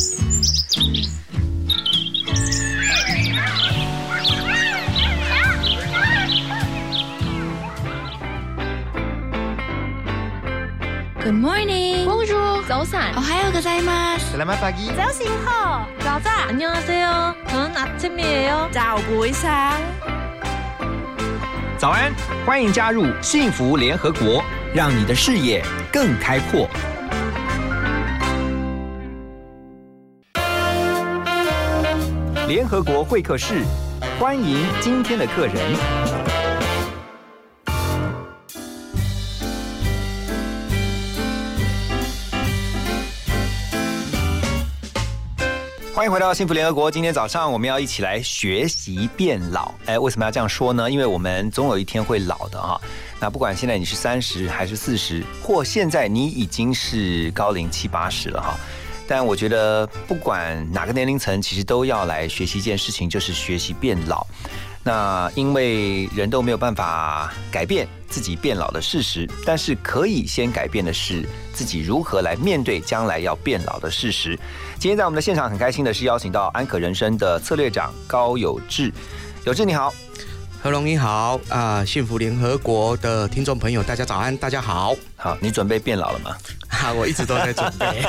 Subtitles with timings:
[11.34, 12.06] morning.
[12.06, 12.64] Bonjour.
[12.66, 13.14] 早安。
[13.16, 14.32] 오하요 고자이마스.
[14.32, 14.96] Selamat pagi.
[14.96, 15.86] 早醒好。
[16.00, 16.48] 早安。
[16.48, 17.34] 안녕하세요.
[17.48, 18.70] 저는 아침이에요.
[18.72, 19.78] 早不一상
[21.76, 22.14] 早安，
[22.46, 24.42] 欢迎加入幸福联合国，
[24.74, 25.62] 让你的视野
[25.92, 26.66] 更开阔。
[32.51, 33.63] 联合国会客室，
[34.19, 35.55] 欢迎今天的客人。
[45.95, 46.91] 欢迎回到幸福联合国。
[46.91, 49.73] 今天早上我们要一起来学习变老。
[49.85, 50.91] 哎，为什么要这样说呢？
[50.91, 52.81] 因为我们总有一天会老的哈。
[53.21, 58.57] 那不管现在你是三十还是四十，或现在你已经是高龄七八十了哈。
[59.11, 64.25] 但我觉得不管哪个年龄层，其实都要来学习一件事情，就是学习变老。
[64.85, 74.39] 那因为人都没有办法改变自己变老的事实，但是可以先改变的是自己如何来面对将来要变老的事实。
[74.79, 78.93] 今天在我们的现场很开心的是邀请到安可人生的策略长高有志，
[79.43, 79.93] 有志你好。
[80.63, 84.95] 何龙你好啊、幸福联合国的听众朋友，大家早安，大家好。
[85.17, 86.37] 好，你准备变老了吗？
[86.71, 88.01] 哈， 我一直都在准备。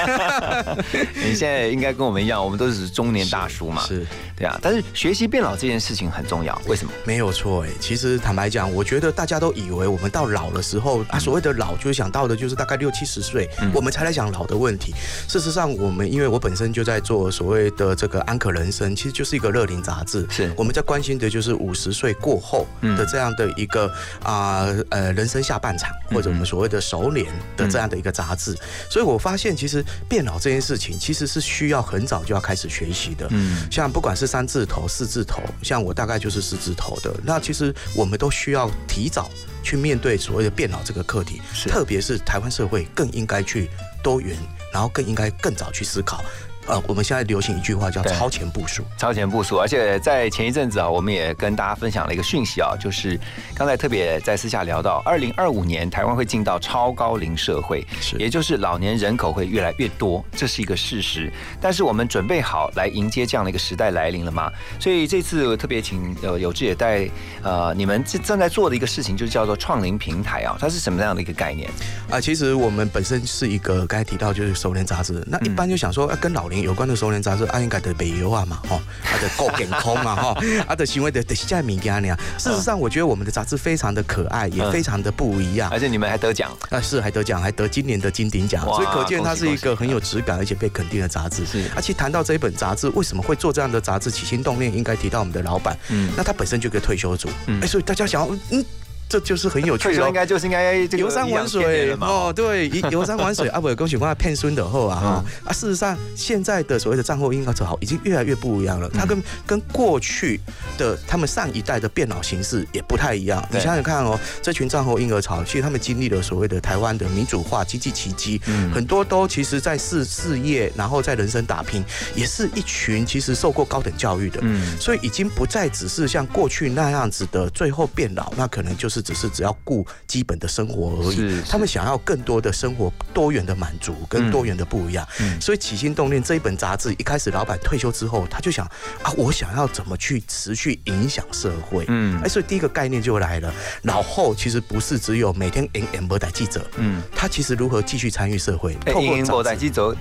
[1.15, 4.59] 你现在应该跟我们一样，我们都是中年大叔嘛，是对啊。
[4.63, 6.93] 但是学习变老这件事情很重要，为什么？
[7.05, 7.69] 没有错哎。
[7.81, 14.95] 其实坦白讲，我觉得大家都以为我们到老的时候啊，所谓的老，就是想到的就是大概六七十岁，嗯我们才来讲老的问题。
[15.29, 20.27] 事实上，我们因为我本身就在做所谓的这个安可人生，其实就是一个乐龄杂志。
[20.31, 28.52] 是我们在关心的就是五十岁过后嗯的这样的一个啊呃人生下半场，或者我们所谓的熟年的这样的一个杂志。
[28.91, 33.27] 所以我发现，其实变老这件事情，其实是需要很早就要开始学习的。
[33.31, 39.31] 嗯像不管是三字头、四字头，像我大概就是四字头的，那其实我们都需要提早
[39.63, 43.71] 去面对所谓的变老这个课题，是特别是台湾社会更应该去
[44.03, 44.37] 多元，
[44.73, 46.25] 然后更应该更早去思考。
[46.69, 48.85] 呃，我们现在流行一句话叫超前部署。
[48.97, 53.19] 超前部署，而且在前一阵子啊，我们也跟大家分享了一个讯息啊，就是
[53.55, 61.33] 刚才特别在私下聊到，二零二五年台湾会进到超高龄社会，是也就是老年人口会越来越多，这是一个事实。
[61.61, 64.51] 但是我们准备好来迎接这样的一个时代来临了吗？
[64.79, 67.09] 所以这次我特别请呃有志也带
[67.43, 71.69] 呃你们正正在做的一个事情，就叫做创龄平台啊，它是什么样的一个概念？
[72.09, 80.37] 啊，其实我们本身是一个刚才提到就是熟年杂志，那一般就想说，啊、跟老龄有关的熟年杂志，啊，应该的北邮啊嘛，吼，啊的够健康嘛， 吼，
[80.69, 82.17] 啊的行为的的现在物件呢。
[82.39, 85.69] 事实上，我觉得我们的杂志非常的可爱，也嗯非常的不一样。
[85.71, 91.45] 而且你们还得奖，啊，是还得奖，还得今年的金鼎奖，所以可见它是一个很有质感而且被肯定的杂志。
[91.45, 94.13] 是而且谈到这一本杂志，为什么会做这样的杂志？
[94.13, 98.63] 起心动念应该提到我们的老板，嗯，那他本身就一个退休族，哎、嗯所以大家想要，嗯，
[99.13, 100.15] 这就是很有趣哦退休应。
[100.15, 105.53] 该就是应该游山玩水，哦，对，游游山玩水啊，不，恭喜光骗孙的后啊啊！
[105.53, 110.41] 事实上，现在的所谓的战后婴儿潮已经越来越不一样了，嗯它跟跟过去
[110.79, 113.47] 的他们上一代的变老形式也不太一样。
[113.51, 121.85] 你想想看哦，这群战后婴儿潮，其实他们经历了所谓的台湾的民主化经济奇迹，嗯很多都其实在事事业，然后在人生打拼，
[122.15, 124.41] 也是一群其实受过高等教育的。
[124.43, 131.43] 嗯所以已经不再只是像过去那样子的，最后变老，那可能就是只是只要顾基本的生活而已。
[131.49, 135.07] 他们想要更多的生活多元的满足，跟多元的不一样。
[135.21, 138.65] 嗯所以起心动念这一本杂志，一开始老板退休之后，他就想
[139.03, 141.85] 啊，我想要怎么去持续影响社会。
[141.89, 143.53] 嗯哎，所以第一个概念就来了，
[143.83, 147.03] 老后其实不是只有每天 N M 带记者，嗯。
[147.15, 149.95] 他其实如何继续参与社会，哎，透过英国杂志在机走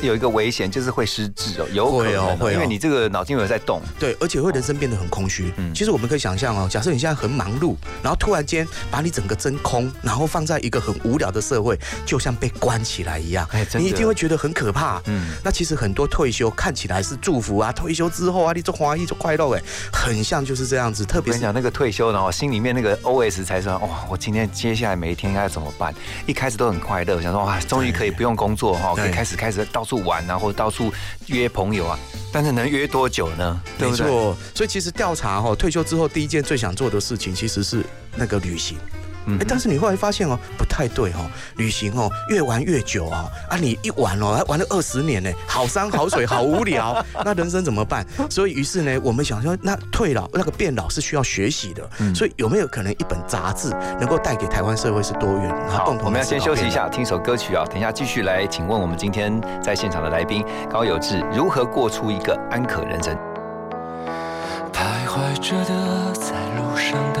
[0.00, 5.52] 有一个危险，就是会失智哦，有可能会哦因为你这个脑筋有在动，对，而且会人生变得很空虚。
[5.56, 13.46] 嗯其实我们可以想象哦，假设你现在很忙碌，然后突然间把你整个真空，然后放在一个很无聊的社会，就像被关起来一样，
[13.78, 15.02] 你一定会觉得很可怕。
[15.06, 19.62] 嗯，那其实很多退休看起来是祝福啊，退休之后啊，你做花艺做快乐，哎，
[19.92, 21.04] 很像就是这样子。
[21.04, 25.94] 特别是讲，那个退休，然后心里面那个 OS 才说，哇，我今天接下来每一天该怎么办？
[26.26, 30.90] 一开始都很快乐，想说哇，终于可以不用工作哈，可以开始开始到处玩啊，或者到处
[31.26, 31.98] 约朋友啊。
[32.32, 33.60] 但是能约多久呢？
[33.78, 34.06] 对不对？
[34.06, 37.84] 没错，所以其实调查哈、退休之后第一件最想做的事情其实是
[38.16, 38.78] 那个旅行。
[39.48, 41.26] 但是你后来发现哦，不太对哦，
[41.56, 48.06] 旅行哦越玩越久啊，啊你一玩哦，还玩了二十年呢，好山好水好无聊， 那人生怎么办？
[48.30, 56.76] 所以于是呢，我们想说，那退老那个变老是需要学习的，嗯所以有没有可能一本杂志能够带给台湾社会是多元，然后好共，同我们要先休息一下。
[56.76, 57.64] 下，听首歌曲啊。
[57.70, 63.16] 等一下继续来，请问我们今天在现场的来宾高有志如何过出一个安可人生？
[64.74, 67.20] 徘徊着的，在路上的，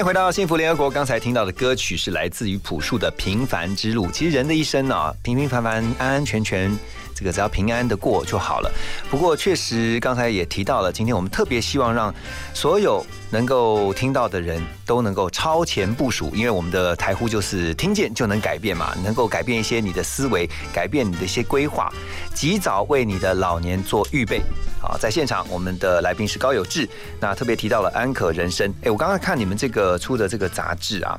[0.00, 0.90] 迎回到幸福联合国。
[0.90, 4.06] 刚才听到的歌曲是来自于朴树的《平凡之路》。
[4.10, 6.74] 其实人的一生呢、平平凡凡、安安全全，
[7.14, 8.72] 这个只要平安的过就好了。
[9.10, 12.14] 不过确实刚才也提到了，今天我们特别希望让
[12.54, 21.92] 所有能够听到的人都能够超前部署，因为我们的台呼就是听见就能改变嘛，能够改变一些你的思维，改变你的一些规划，
[22.34, 24.40] 及早为你的老年做预备。
[24.80, 26.88] 好，在现场我们的来宾是高有志，
[27.20, 28.72] 那特别提到了安可人生。
[28.82, 31.18] 哎，我刚刚看你们这个出的这个杂志啊，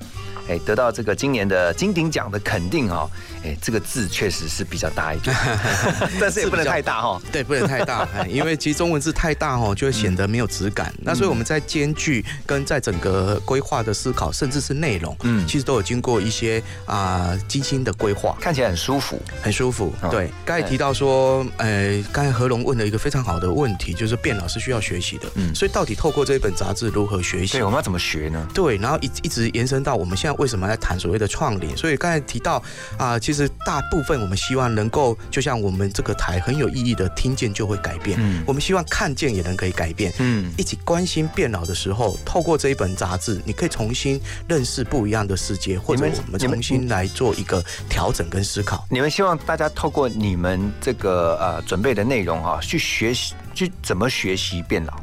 [0.51, 3.09] 哎，得到这个今年的金鼎奖的肯定哦，
[3.45, 5.33] 哎，这个字确实是比较大一点，
[6.19, 10.93] 但是也不能太大哈、对，不能太大， 哎因为其实中文字太大哦，就会显得没有质感。
[11.01, 19.21] 那所以我们在间距跟在整个规划的思考，甚至是内容，嗯嗯，其实都有经过一些啊、精心的规划，看起来很舒服。
[19.41, 20.09] 很舒服哦。
[20.09, 27.63] 对，刚才提到说，呃，刚才何龙问了一个非常好的问题，就是变老是需要学习的，嗯嗯，所以到底透过这一本杂志如何学习对，？
[27.63, 28.45] 我们要怎么学呢？
[28.53, 31.77] 对，然后一一直延伸到我们现在为什么在谈所谓的创联？
[31.77, 32.61] 所以刚才提到
[32.97, 38.17] 啊、其实大部分我们希望能够，就像我们这个台很有意义的，听见就会改变。
[38.19, 40.11] 嗯我们希望看见也能可以改变。
[40.17, 48.83] 嗯，一起关心变老的时候，透过这一本杂志，你可以重新认识不一样的世界，或者我们重新来做一个调整跟思考。
[48.89, 54.93] 你们希望大家透过你们这个呃准备的内容啊、去学习，去怎么学习变老。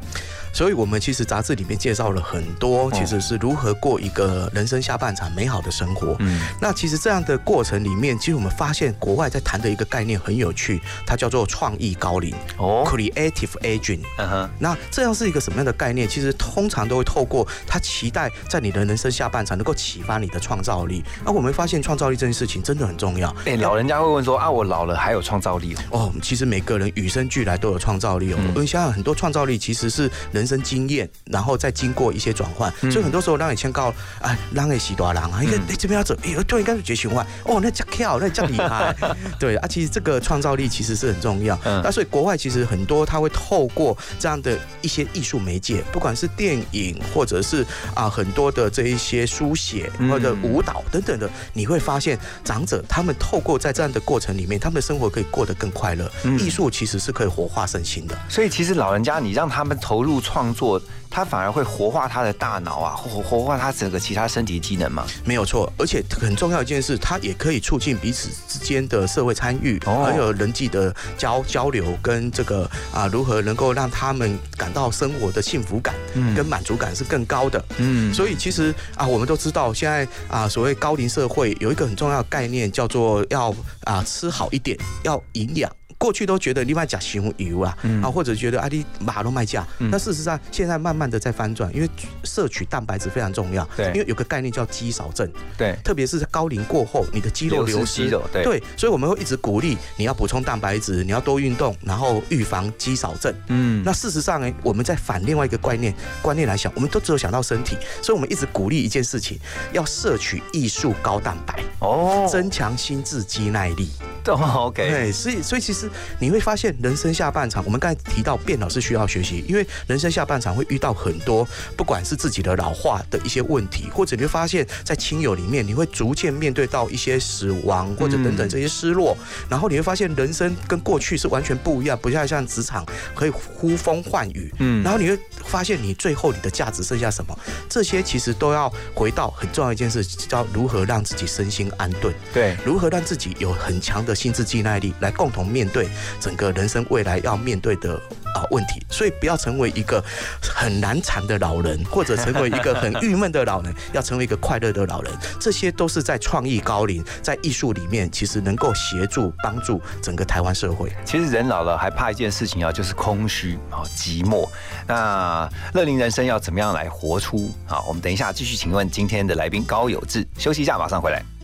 [0.58, 6.16] 所以，我们其实杂志里面介绍了很多，其实是如何过一个人生下半场美好的生活。
[6.18, 14.00] 嗯那其实这样的过程里面，其实我们发现国外在谈的一个概念很有趣，它叫做创意高龄哦，（creative aging）。
[14.16, 16.08] 嗯哼，那这样是一个什么样的概念？
[16.08, 21.04] 其实通常都会透过他期待在你的人生下半场能够启发你的创造力。
[21.24, 23.32] 那我们发现创造力这件事情真的很重要。
[23.44, 26.00] 哎，老人家会问说啊，我老了还有创造力哦。
[26.00, 28.36] 哦，其实每个人与生俱来都有创造力哦。
[28.40, 32.90] 嗯我们想想，很多创造力其实是人生经验，然后再经过一些转换，嗯。
[32.90, 35.62] 所以很多时候让你先告，哎，让你喜多郎啊，一个嗯。
[35.69, 38.97] 哎这边要走，哎呦，突然间就觉循环，哦，那叫跳，那叫厉害，
[39.38, 41.59] 对啊，其实这个创造力其实是很重要。
[41.64, 41.83] 嗯。
[41.85, 47.64] 那所以国外其实很多他会透过这样的一些艺术媒介，不管是电影或者是
[47.95, 50.09] 啊很多的这一些书写嗯。
[50.09, 56.11] 或者舞蹈等等的，你会发现长者他们透过在这样的过程里面，他们的生活可以过得更快乐。
[56.25, 56.38] 嗯。
[56.38, 58.17] 艺术其实是可以活化身心的。
[58.28, 65.07] 所以其实老人家，你让他们投入创作，他反而会活化他的大脑啊，活活化他整个其他身体机能嘛。
[65.25, 77.64] 没有错，而且很重要一件事，它也可以促进彼此之间的社会参与，哦还有人际的交交流跟这个啊，如何能够让他们感到生活的幸福感嗯跟满足感是更高的。
[77.78, 83.54] 嗯所以其实啊，我们都知道现在啊，所谓高龄社会有一个很重要的概念，叫做要
[83.85, 85.71] 啊吃好一点，要营养。
[85.99, 91.90] 过去都觉得另外假形油啊，嗯啊或者觉得啊你马都卖价，嗯那事实上现在慢慢的在翻转，因为
[92.25, 93.69] 摄取蛋白质非常重要。
[93.76, 103.35] 对因为有个概念叫肌少症，对，特别是在高龄过后，你的肌肉流失，流失肌肉对对，所以我们会一直鼓励你要补充蛋白质，你要多运动，然后预防肌少症。
[103.49, 109.38] 嗯那事实上呢，我们在反另外一个观念观念来想，我们都只有想到身体，所以我们一直鼓励一件事情，
[109.73, 113.90] 要摄取艺术高蛋白，哦，增强心智肌耐力。
[114.35, 129.16] 哦，OK，对，所以所以其实你会发现，人生下半场，我们刚才提到变老是需要学习，因为人生下半场会遇到很多，不管是自己的老化的一些问题，或者你会发现在亲友里面，你会逐渐面对到一些死亡或者等等这些失落，
[129.49, 134.82] 然后你会发现人生跟过去是完全不一样，不像像职场可以呼风唤雨，嗯。
[134.82, 142.14] 然后你会发现你最后你的价值剩下什么，这些其实都要回到很重要一件事，叫如何让自己身心安顿。
[142.32, 147.94] 对，如何让自己有很强的心智肌耐力，来共同面对整个人生未来要面对的
[148.34, 148.84] 啊问题。
[148.90, 150.02] 所以不要成为一个
[150.42, 155.12] 很难缠的老人，或者成为一个很郁闷的老人，要成为一个快乐的老人。
[155.38, 160.92] 这些都是在创意高龄，在艺术里面，其实能够协助帮助整个台湾社会。
[161.04, 164.48] 其实人老了还怕一件事情啊，就是空虚啊、寂寞。
[164.87, 167.50] 那乐龄人生要怎么样来活出？
[167.66, 171.38] 好，我们等一下继续请问今天的来宾高有志，休息一下，马上回来。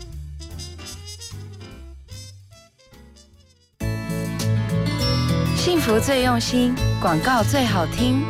[5.64, 8.23] 幸福最用心，广告最好听。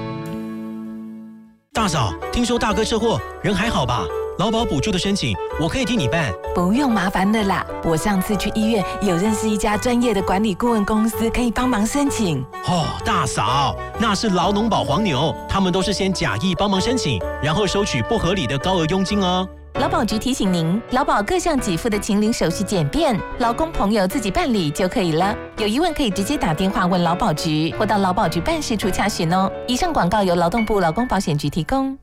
[1.73, 4.05] 大嫂，听说大哥车祸，人还好吧？
[4.39, 6.33] 劳保补助的申请，我可以替你办。
[6.55, 12.41] 不用麻烦的啦，我上次去医院有认识一家专业的管理顾问公司，可以帮忙申请。
[12.69, 19.45] 哦，大嫂，那是劳农保黄牛，他们都是先假意帮忙申请，然后收取不合理的高额佣金哦。
[19.81, 25.35] 劳保局提醒您，劳保各项给付的请领手续简便，劳工朋友自己办理就可以了。
[25.59, 29.51] 有疑问可以直接打电话问劳保局，或到劳保局办事处查询哦。
[29.67, 31.99] 以上广告由劳动部劳工保险局提供。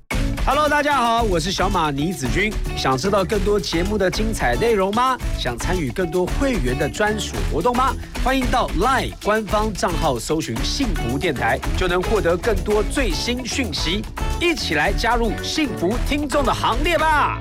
[0.45, 2.51] Hello，大家好，我是小马倪子君。
[2.75, 5.17] 想知道更多节目的精彩内容吗？
[5.39, 7.95] 想参与更多会员的专属活动吗？
[8.21, 14.03] 欢迎到 LINE 官方账号搜寻“幸福电台”，就能获得更多最新讯息。
[14.41, 17.39] 一起来加入幸福听众的行列吧！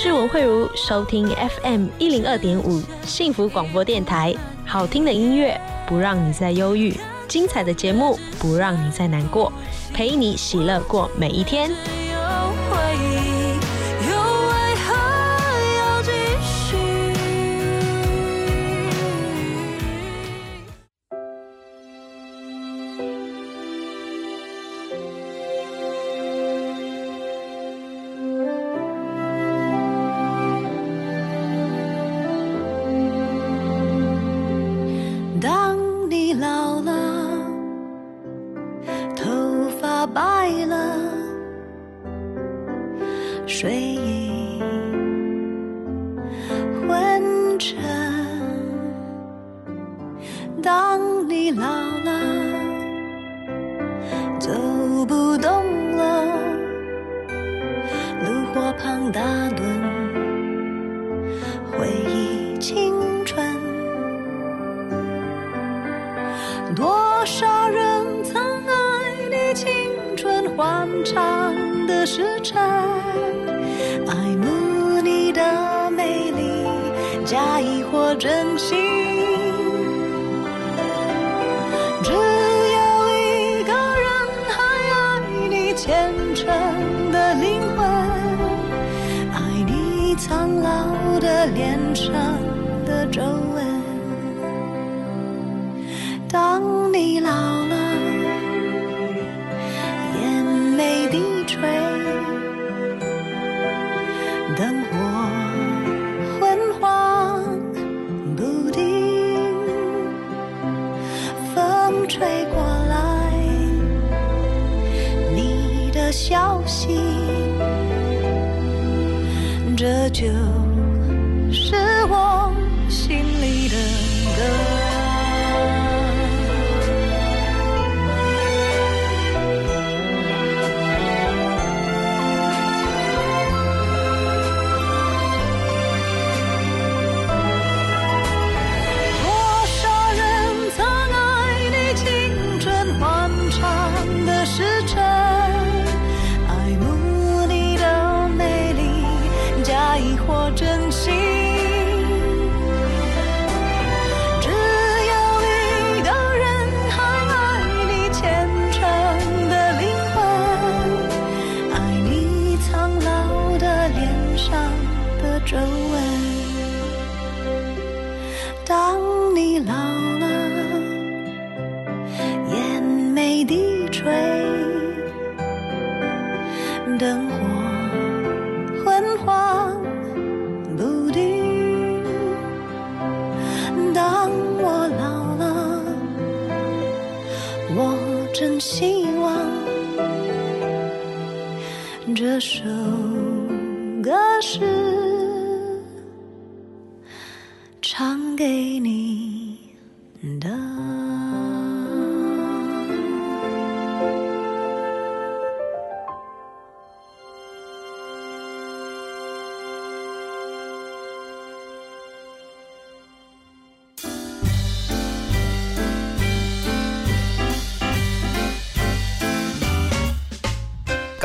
[0.00, 4.32] 是文慧茹，收听 FM 一零二点五幸福广播电台，
[4.64, 6.94] 好听的音乐不让你再忧郁，
[7.26, 9.52] 精彩的节目不让你再难过，
[9.92, 11.72] 陪你喜乐过每一天。
[93.10, 93.82] 皱纹。
[96.28, 97.67] 当你老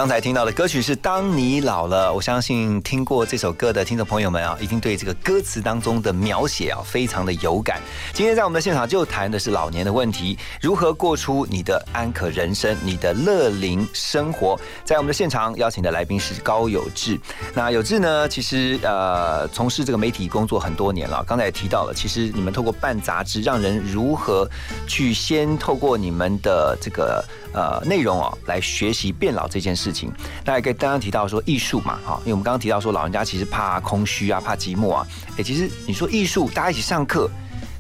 [0.04, 7.80] 刚才听到的歌曲是《当你老了》，我相信听过这首歌的听众朋友们啊，一定对这个歌词当中的描写啊非常的有感。
[8.12, 14.60] 今天在我们的现场就谈的是老年的问题，如何过出你的安可人生，你的乐龄生活。
[14.84, 17.18] 在我们的现场邀请的来宾是高有志。
[17.54, 24.46] 那有志呢，其实呃从事这个媒体工作很多年了，刚才也提到了，其实你们透过办杂志，让人如何
[24.86, 30.12] 去先透过你们的这个呃内容哦，来学习变老这件事情。
[30.44, 35.08] 那也跟刚刚提到说艺术嘛，哈，因为我们刚刚提到说老人家其实怕空虚啊，怕寂寞啊。
[35.38, 37.30] 哎，其实你说艺术，大家一起上课，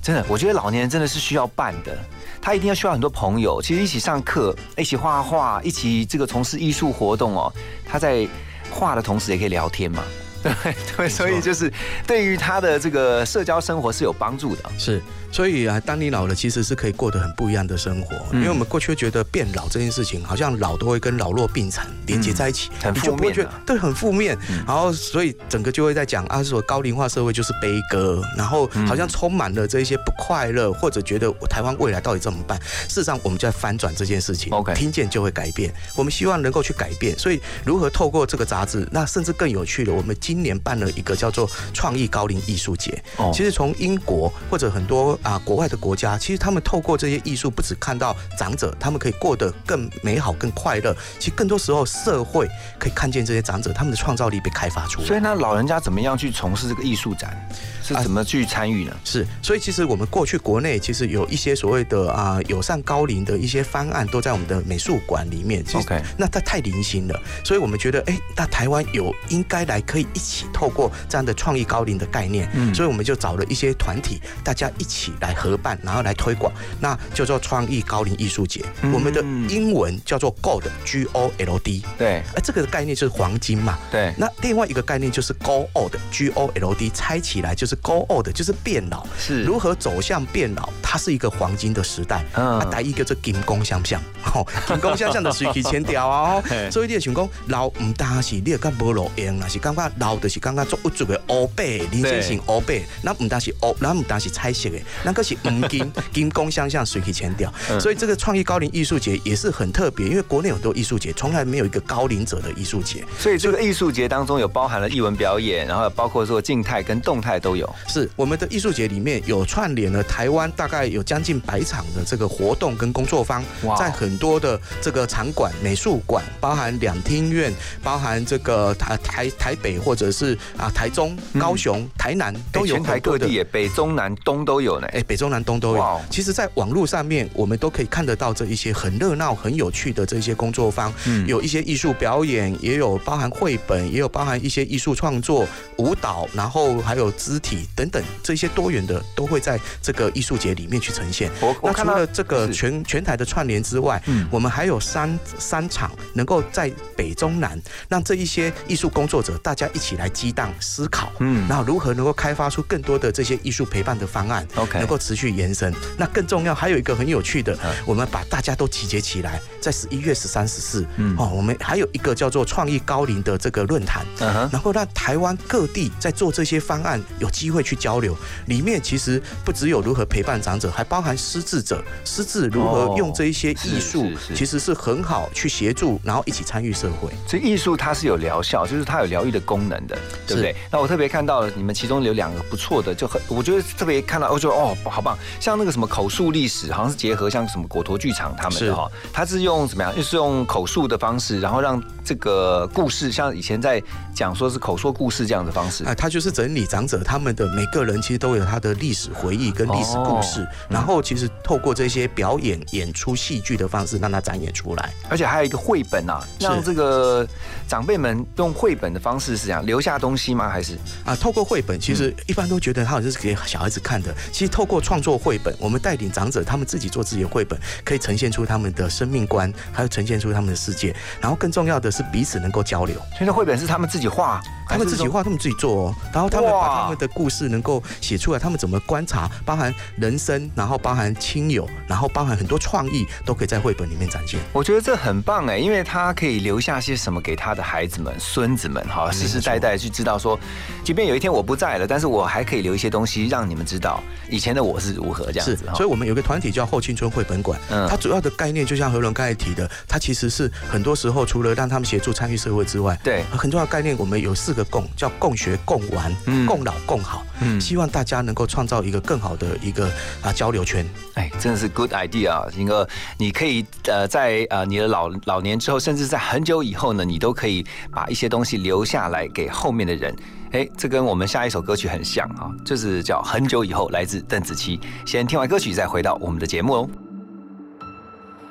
[0.01, 1.97] 真的，我觉得老年人真的是需要办的，
[2.41, 7.51] 他一定要需要很多朋友，其实一起上课，一起画画，一起这个从事艺术活动哦。
[7.85, 8.27] 他在
[8.69, 10.03] 画的同时也可以聊天嘛，
[10.43, 11.71] 对 对，所以就是
[12.05, 14.61] 对于他的这个社交生活是有帮助的。
[14.77, 15.01] 是，
[15.31, 18.15] 所以啊，当你老了，其实是可以过得很不一样的生活。
[18.31, 24.37] 嗯因为我们过去会觉得变老这件事情，好像老都会跟老弱病残连接在一起，很你就不会负面啊觉得对很负面。
[24.67, 32.59] 然后所以整个就会在讲啊，说高龄化社会就是悲歌，然后好像充满了这一些不快乐，或者觉得我台湾未来到底怎么办？
[32.89, 34.51] 事实上，我们就在翻转这件事情。
[34.53, 35.73] OK 听见就会改变。
[35.95, 43.03] 我们希望能够去改变，所以如何透过这个杂志，那甚至更有趣的，我们今年办了一个叫做创意高龄艺术节。
[43.17, 52.47] 哦其实从英国或者很多啊国外的国家，其实他们透过这些艺术，不只看到长者他们可以过得更美好、更快乐，其实更多时候社会
[52.79, 55.07] 可以看见这些长者他们的创造力被开发出来。
[55.07, 57.49] 所以那，老人家怎么样去从事这个艺术展，
[57.83, 58.95] 是怎么去参与呢？
[59.03, 65.63] 是，所以其实我们过去国内其实有一些所谓的啊、友善高龄的一些方案，都在我们的美术馆里面。
[65.73, 78.63] OK 那它太零星了，所以我们觉得，哎、那台湾有应该来可以一起透过这样的创意高龄的概念，嗯所以我们就找了一些团体，大家一起来合办，然后来推广，那叫做创意高龄艺术节。
[78.81, 79.21] 嗯我们的
[79.53, 83.77] 英文叫做 Gold G O L D，对而，这个概念就是黄金嘛。
[83.91, 89.05] 对，那另外一个概念就是 Go Old G O L D，拆起来就是 Go Old，就是变老。
[89.19, 90.69] 是如何走向变老？
[90.81, 92.23] 它是一个黄金的时代。
[92.35, 107.53] 嗯啊，第一个是金光相向，吼，金光相向的随去前调啊，哦， 所以你也想讲老唔单是你会感无路用啦，是感觉老就是感觉做不足的乌白，人生性乌白，咱唔单是乌，咱唔单是彩色的，那个是黄金， 金光相向随去前调。
[107.69, 113.03] 嗯所以这个创意高龄艺术节也是很特别，因为国内有很多艺术节，从来没有一个高龄者的艺术节。
[113.19, 117.69] 所以这个艺术节当中有包含了艺文表演，然后包括说静态跟动态都有。
[117.87, 134.87] 是我们的艺术节里面有串联了台湾大概有将近百场的这个活动跟工作坊哇，在很多的这个场馆、美术馆，包含两厅院，包含这个台台台北或者是啊台中、高雄、台南都有台各地也，北中南东都有呢。
[134.87, 136.01] 哎，北中南东都有哦。
[136.09, 151.31] 其实，在网络上面，我们都可以看得到这一些很热闹、很有趣的这些工作坊，嗯有一些艺术表演，也有包含绘本，也有包含一些艺术创作、舞蹈，然后还有肢体等等这些多元的，都会在这个艺术节里面去呈现。
[151.61, 165.73] 那除了这个全全台的串联之外，嗯我们还有三三场能够在北中南让这一些艺术工作者大家一起来激荡思考，嗯然后如何能够开发出更多的这些艺术陪伴的方案 OK 能够持续延伸。
[165.97, 178.15] 那更重要，还有一个很有趣的嗯，我们把大家都集结起来，在十一月十三、十四，嗯哦，我们还有一个叫做创意高龄的这个论坛，嗯哼，然后让台湾各地在做这些方案有机会去交流。
[178.45, 187.11] 里面其实不只有如何陪伴长者，还包含失智者，失智如何用这一些艺术其实是很好去协助，然后一起参与社会。
[187.27, 190.55] 所以艺术它是有疗效，就是它有疗愈的功能的，对不对？
[190.71, 199.95] 那我特别看到了你们其中有两个不错的，就很我觉得特别看到，我觉得哦好棒，像那个什么口述历史，好像是结合像什么果陀剧场他们的是哈，他是用怎么样？
[199.95, 203.81] 就是用口述的方式，然后让这个故事像以前在
[204.13, 214.93] 讲说是口说故事这样的方式啊，，他就是整理长者他们的每个人其实都有他的历史回忆跟历史故事，哦然后其实透过这些表演、演出、戏剧的方式让他展演出来。
[215.09, 217.27] 而且还有一个绘本啊，是让这个
[217.67, 220.49] 长辈们用绘本的方式是这样留下东西吗？
[220.49, 224.13] 还是啊，透过绘本，其嗯实一般都觉得它好像是给小孩子看的。
[224.31, 230.95] 其实透过创作绘本，我们带领长者他们自己做自己的绘本，可以呈现出他们的生命观，还有呈现出他们的世界。
[231.21, 232.95] 然后更重要的是彼此能够交流。
[233.11, 235.95] 所以那绘本是他们自己画，他们自己画，他们自己做哦。
[236.13, 244.39] 然后他们把他们的故事能够写出来，他们怎么观察，包含人生，然后包含亲友，然后包含很多创意，都可以在绘本里面展现。
[244.51, 250.39] 我觉得这很棒哎，因为他可以留下些什么给他的孩子们、孙子们，哈，世世代代去知道说，
[250.83, 269.89] 即便有一天我不在了，但是我还可以留一些东西让你们知道以前的我是如何这样子哈。，所以我们有个团体叫后青春绘本馆，嗯它主要的概念就像何伦刚才提的，它其实是很多时候除了让他们协助参与社会之外，对很重要的概念我们有四个共，叫共学、共玩、嗯共老、共好，嗯希望大家能够创造一个更好的一个
[270.21, 270.85] 啊交流圈。
[271.15, 272.47] 哎，真的是 good idea 啊！
[272.57, 272.87] 一个
[273.17, 280.15] 你可以呃，在呃你的老老年之后，甚至在很久以后呢，你都可以把一些东西留下来给后面的人。
[280.51, 284.79] 哎，这跟我们下一首歌曲很像啊，就是叫《很久以后》，来自邓紫棋。
[285.05, 286.89] 先听完歌曲，再回到我们的节目哦。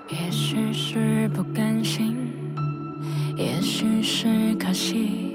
[0.09, 2.33] 也许是不甘心，
[3.37, 5.32] 也许是可惜，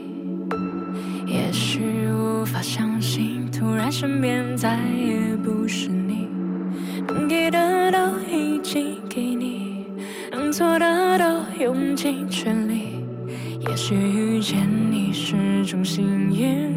[1.25, 1.81] 也许
[2.11, 6.27] 无法相信突然身边再也不是你。
[7.07, 7.97] 能给的都
[8.31, 9.85] 已经给你。
[10.31, 13.03] 能做的都用尽全力
[13.67, 16.71] 也许遇见你是种幸运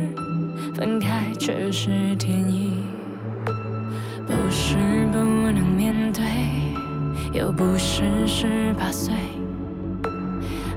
[0.75, 2.73] 分开却是天意。
[4.27, 4.77] 不是
[5.13, 6.25] 不能面对
[7.33, 9.15] 又不是十八岁。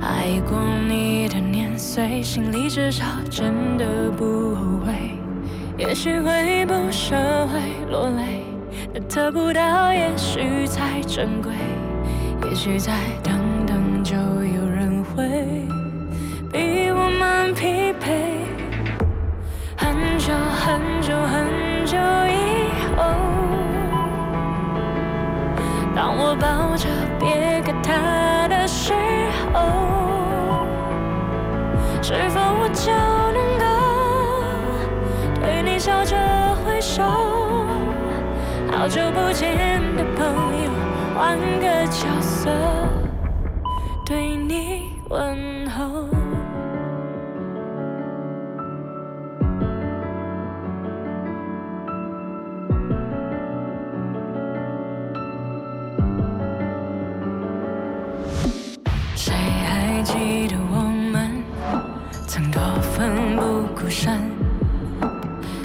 [0.01, 4.93] 爱过你的年随，心里至少真的不后悔。
[5.77, 7.15] 也许会不舍，
[7.47, 7.59] 会
[7.89, 8.43] 落泪，
[8.93, 11.51] 但得不到，也许才珍贵。
[12.49, 13.33] 也许再等
[13.65, 15.25] 等，就有人会
[16.51, 18.45] 比我们匹配。
[19.75, 23.03] 很久很久很久以后，
[25.95, 26.87] 当我抱着
[27.19, 28.93] 别个他的时
[32.15, 32.91] 是否我就
[33.33, 33.65] 能够
[35.41, 36.15] 对你笑着
[36.63, 37.01] 挥手？
[38.71, 40.23] 好久不见的朋
[40.63, 40.69] 友，
[41.17, 42.51] 换个角色
[44.05, 46.22] 对你问候。
[63.93, 64.19] 不顾身？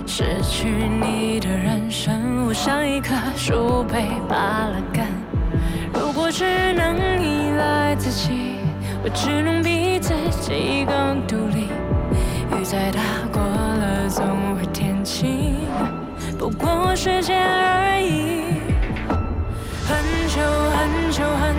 [0.07, 5.03] 失去你的人生，我像一棵树被拔了根。
[5.95, 8.57] 如果只能依赖自己，
[9.03, 10.13] 我只能逼自
[10.43, 11.69] 己更独立。
[12.53, 13.01] 雨再大
[13.33, 15.57] 过了，总会天晴，
[16.39, 18.43] 不过时间而已。
[19.89, 19.97] 很
[20.29, 20.43] 久
[20.77, 21.57] 很久很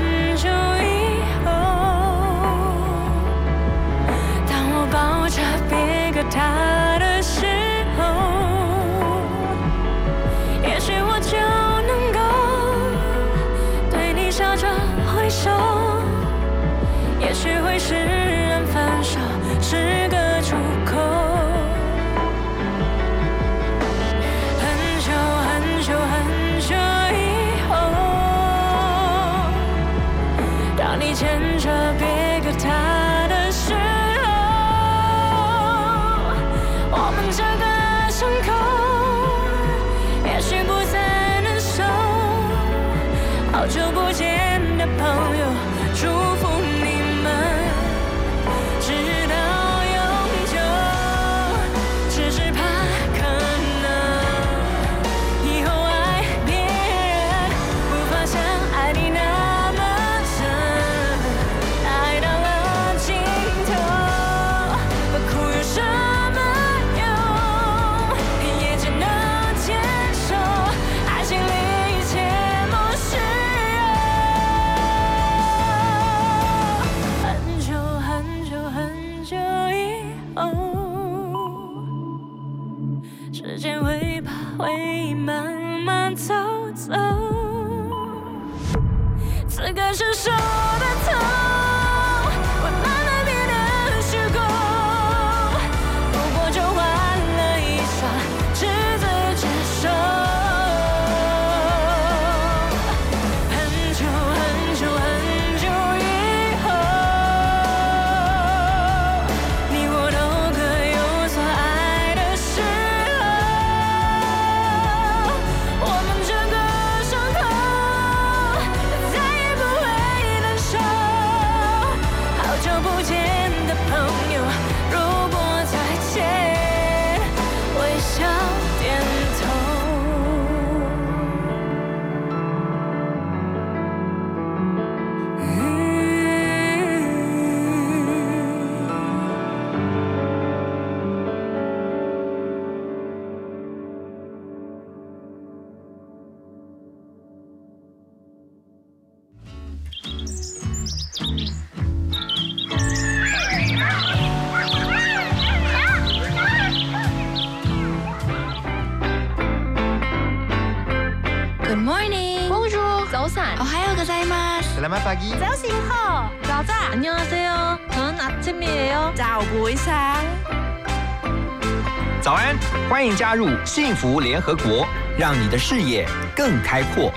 [173.29, 176.03] 加入幸福联合国，让你的视野
[176.35, 177.13] 更开阔。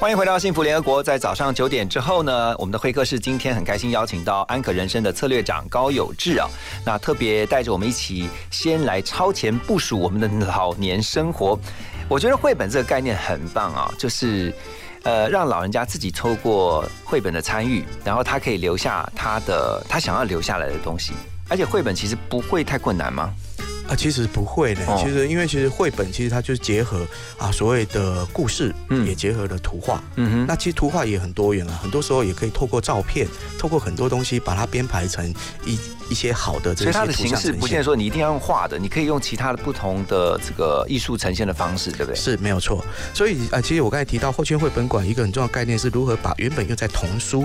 [0.00, 1.02] 欢迎回到幸福联合国。
[1.02, 6.48] 在早上九点之后呢，我们的会客室今天很开心邀请到安可人生的策略长高有志啊，
[6.82, 11.58] 那特别带着我们一起先来超前部署我们的老年生活。
[12.08, 14.54] 我觉得绘本这个概念很棒啊，就是
[15.06, 21.12] 呃让老人家自己透过绘本的参与，然后他可以留下他的他想要留下来的东西，
[21.48, 23.30] 而且绘本其实不会太困难吗？
[23.88, 24.84] 啊，其实不会的。
[24.86, 27.06] 哦其实因为其实绘本其实它就是结合
[27.38, 30.02] 啊所谓的故事，嗯也结合了图画。
[30.16, 33.26] 嗯哼，那其实图画也很多元啊，很多时候也可以透过照片，
[33.58, 35.32] 透过很多东西把它编排成
[35.64, 37.84] 一一些好的这些所以它的图像呈形式不见得。
[37.84, 42.16] 说你一定要用画的，你可以用其他的不同的这个艺术呈现的方式，对不对？
[42.16, 47.44] 是没有错，所以啊，其实我刚才提到后圈绘本馆一个很重要的概念是如何把原本用在童书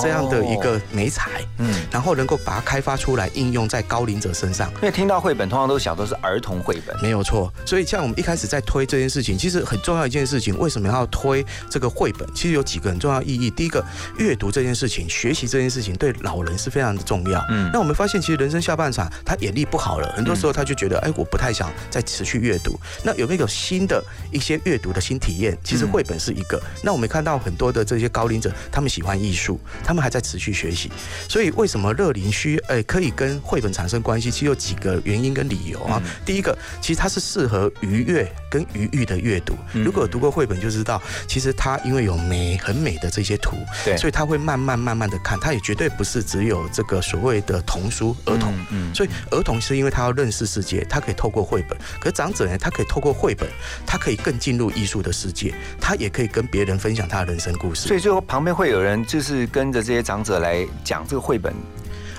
[0.00, 4.68] 这样的一个美材，嗯，然后能够把它开发出来，应用在高龄者身上。
[4.76, 6.94] 因为听到绘本，通常都想都是儿童绘本。
[7.02, 12.28] 没有错，所以像我们一开始在推这件事情，其实很重要一件事情，为什么要推这个绘本？
[12.34, 13.50] 其实有几个很重要意义。
[13.50, 13.84] 第一个，
[14.18, 17.44] 阅读这件事情、学习这件事情对老人是非常的重要。
[17.50, 22.78] 嗯那我们发现，其实人生下半场，他眼力不好了，很多时候他就觉得，哎，我不太想再持续阅读。
[23.02, 25.56] 那有没有新的一些阅读的新体验？
[25.62, 26.60] 其实嗯绘本是一个。
[26.82, 30.90] 那我们看到很多的这些高龄者，他们喜欢艺术，他们还在持续学习。
[31.28, 34.30] 所以为什么乐龄需呃可以跟绘本产生关系？
[34.30, 36.00] 其实有几个原因跟理由啊。
[36.04, 39.54] 嗯第一个，其实它是适合愉悦跟愉悦的阅读。
[39.72, 48.54] 嗯如果有读过绘本就知道，其实它因为有美很美的这些图，对所以他会慢慢慢慢的看，他也绝对不是只有这个所谓的童书儿童。
[48.54, 53.48] 嗯嗯所以儿童是因为他要认识世界，他可以透过绘本；可是长者呢，他可以透过绘本，
[53.86, 57.88] 他可以更进入艺术的世界，他也可以跟别人分享他的人生故事。
[57.88, 61.54] 所以最后旁边会有人就是跟着这些长者来讲这个绘本。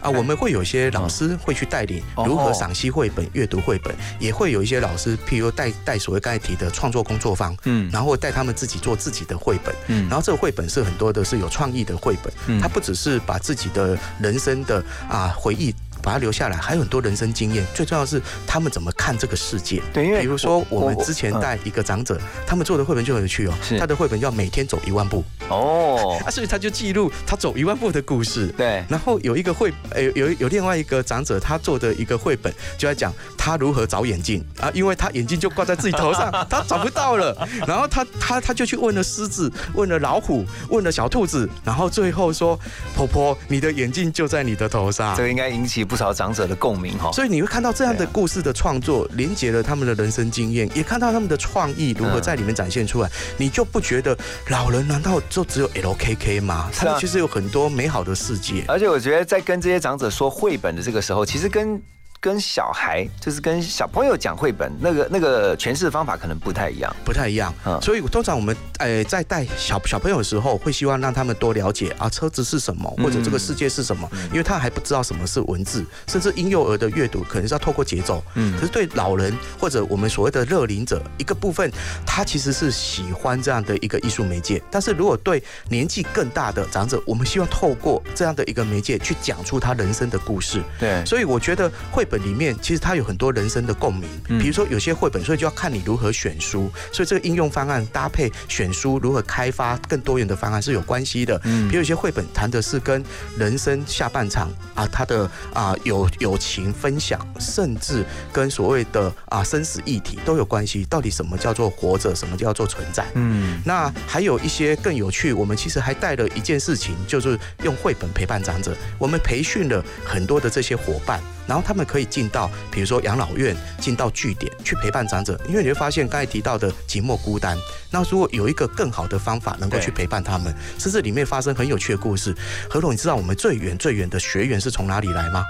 [0.01, 7.89] 啊，我们会有一些老师会去带领哦如何赏析绘本、阅读绘本，也会有一些老师，譬如带带所谓刚才提的创作工作坊，嗯。
[7.91, 10.07] 然后带他们自己做自己的绘本，嗯。
[10.07, 12.61] 然后这个绘本是很多的是有创意的绘本，嗯。
[12.61, 15.73] 它不只是把自己的人生的啊回忆。
[16.05, 17.65] 把它留下来，还有很多人生经验。
[17.73, 19.81] 最重要的是他们怎么看这个世界。
[19.91, 23.79] 对因为比如说我们之前嗯带一个长者，他们做的绘本就很有趣哦是。
[23.79, 28.47] 他的绘本要每天走一万步哦， 啊，所以他就记录他走一万步的故事。
[28.55, 37.35] 对，然后有一个绘，呃，有有另外一个长者，他做的一个绘本，就在讲他如何找眼镜啊，因为他眼镜就挂在自己头上，他找不到了。
[37.67, 42.59] 然后他他他就去问了狮子，问了老虎，问了小兔子，然后最后说
[42.95, 45.23] ：“婆婆，你的眼镜就在你的头上这。
[45.23, 53.09] 个应该引起不少长者的共鸣哈。”所以你会看到这样的故事的创作，连接了他们的人生经验，也看到他们的创意如何嗯在里面展现出来。
[53.37, 54.17] 你就不觉得
[54.49, 56.69] 老人难道就只有 LKK 吗？
[56.73, 58.63] 他们其实有很多美好的世界。
[58.67, 61.81] 而且我觉得在跟这些长者说绘本的这个时候，其实跟
[62.25, 66.91] 跟小孩，就是跟小朋友讲绘本，那个那个诠释方法可能不太一样。
[67.05, 67.79] 不太一样，嗯。
[67.83, 78.55] 所以通常我们呃在带小小朋友的时候，会希望让他们多了解啊车子是什么，或者这个世界是什么，因为他还不知道什么是文字，甚至婴幼儿的阅读可能是要透过节奏，嗯。
[78.59, 81.71] 可是对老人或者我们所谓的乐龄者，一个部分
[82.07, 101.39] 他其实是喜欢这样的一个艺术媒介，但是如果对年纪更大的长者，我们希望透过这样的一个媒介去讲出他人生的故事，对，所以我觉得绘本里面其实它有很多人生的共鸣，嗯比如说有些绘本，所以就要看你如何选书，所以这个应用方案搭配选书如何开发更多元的方案是有关系的。
[101.43, 103.03] 嗯比如有些绘本谈的是跟
[103.37, 110.85] 人生下半场啊，他的啊友友情分享，甚至跟所谓的啊生死议题都有关系。
[110.85, 113.05] 到底什么叫做活着，什么叫做存在？
[113.15, 118.75] 嗯，那还有一些更有趣，我们其实还带了一件事情，就是用绘本陪伴长者。
[118.97, 125.39] 我们培训了很多的这些伙伴，然后他们可以进到，比如说养老院，进到据点去陪伴长者。
[125.47, 127.57] 因为你会发现刚才提到的寂寞孤单，
[127.91, 132.35] 那如果有一个更好的方法能够去陪伴他们，甚至里面发生很有趣的故事。
[132.69, 135.43] 何总，你知道我们最远最远的学员是从哪里来吗？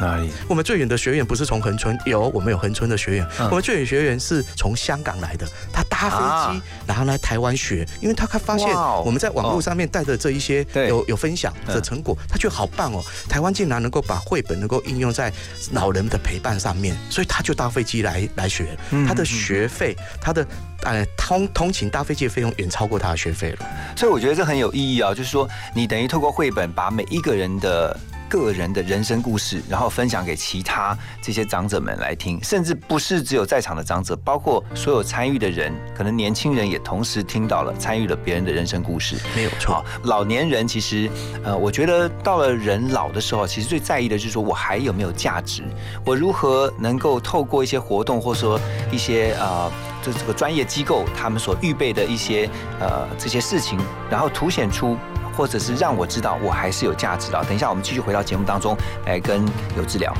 [0.00, 0.30] 哪里？
[0.48, 3.48] 我们最远的学员不是从恒春，有我们有恒春的学员，嗯。
[3.48, 6.62] 我们最远学员是从香港来的，他搭飞机、啊。
[6.86, 8.68] 然后来台湾学，因为他他发现
[9.04, 10.88] 我们在网络上面带的这一些对。
[10.88, 15.32] 有有分享的成果，他觉得好棒哦，台湾竟然能够把绘本能够应用在
[15.72, 20.46] 老人的陪伴上面，所以他就搭飞机来来学，嗯他的学费，他的
[20.82, 23.66] 呃通通勤搭飞机的费用远超过他的学费了。
[23.96, 27.98] 所以我觉得这很有意义啊，就是说你等于透过绘本把每一个人的。
[28.28, 39.16] 个人的人生故事，然后分享给其他这些长者们来听，甚至不是只有在场的长者，包括所有参与的人，可能年轻人也同时听到了，参与了别人的人生故事。
[39.34, 41.10] 没有错，老年人其实，
[41.44, 45.62] 呃，我觉得到了人老的时候，其实最在意的就是说我还有没有价值，
[46.04, 48.60] 我如何能够透过一些活动，或者说
[48.90, 49.70] 一些呃
[50.02, 52.48] 这这个专业机构他们所预备的一些
[52.80, 53.78] 呃这些事情，
[54.10, 54.96] 然后凸显出。
[55.36, 57.44] 或者是让我知道我还是有价值的。
[57.44, 59.44] 等一下，我们继续回到节目当中来跟
[59.76, 60.12] 有治疗。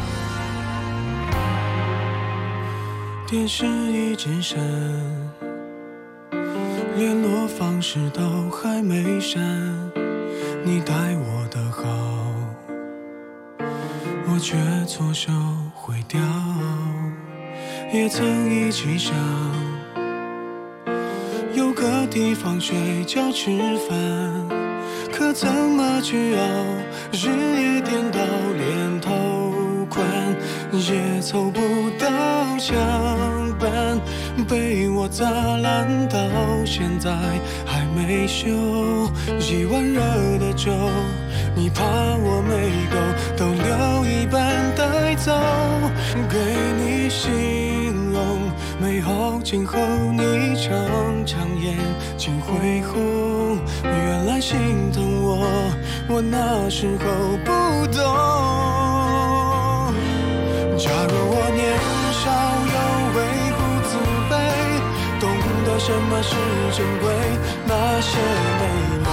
[3.27, 4.57] 电视一直闪，
[6.97, 9.43] 联络方式都还没删，
[10.65, 11.83] 你待我的好，
[14.29, 14.57] 我却
[14.87, 15.33] 错手
[15.75, 16.21] 毁掉。
[17.93, 19.13] 也曾一起想，
[21.53, 23.51] 有个地方睡觉吃
[23.89, 23.97] 饭，
[25.17, 26.43] 可怎么去熬？
[27.11, 28.21] 日夜颠倒，
[28.59, 30.07] 连头款
[30.73, 31.61] 也凑不
[31.99, 32.07] 到
[32.59, 32.77] 墙
[33.59, 33.99] 板，
[34.47, 36.19] 被我砸烂到
[36.67, 37.11] 现在
[37.65, 38.47] 还没修。
[39.41, 40.03] 一碗热
[40.39, 40.71] 的粥，
[41.55, 42.99] 你怕我没够，
[43.39, 45.33] 都留一半带走，
[46.29, 46.37] 给
[46.79, 47.33] 你形
[48.79, 49.79] 美好今后，
[50.13, 50.71] 你常
[51.25, 51.75] 常眼
[52.19, 53.59] 睛会红。
[53.83, 55.39] 原来心疼我，
[56.09, 57.05] 我那时候
[57.45, 57.51] 不
[57.87, 58.05] 懂。
[60.77, 61.65] 假如我年
[62.13, 62.25] 少
[62.75, 62.77] 有
[63.17, 63.19] 为
[63.57, 63.59] 不
[63.89, 63.91] 自
[64.29, 64.33] 卑，
[65.21, 65.25] 懂
[65.65, 66.37] 得什么是
[66.77, 67.05] 珍贵，
[67.67, 67.73] 那
[68.03, 68.19] 些
[68.61, 68.63] 美
[69.03, 69.11] 梦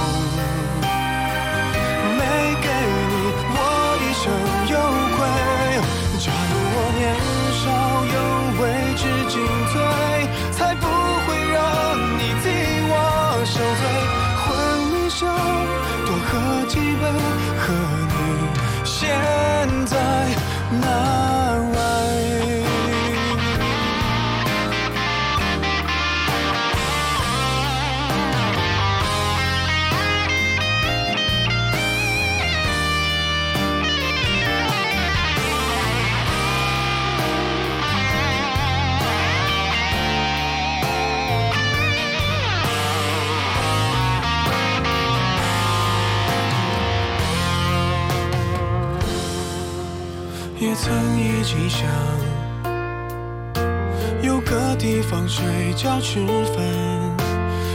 [55.28, 56.64] 睡觉吃饭，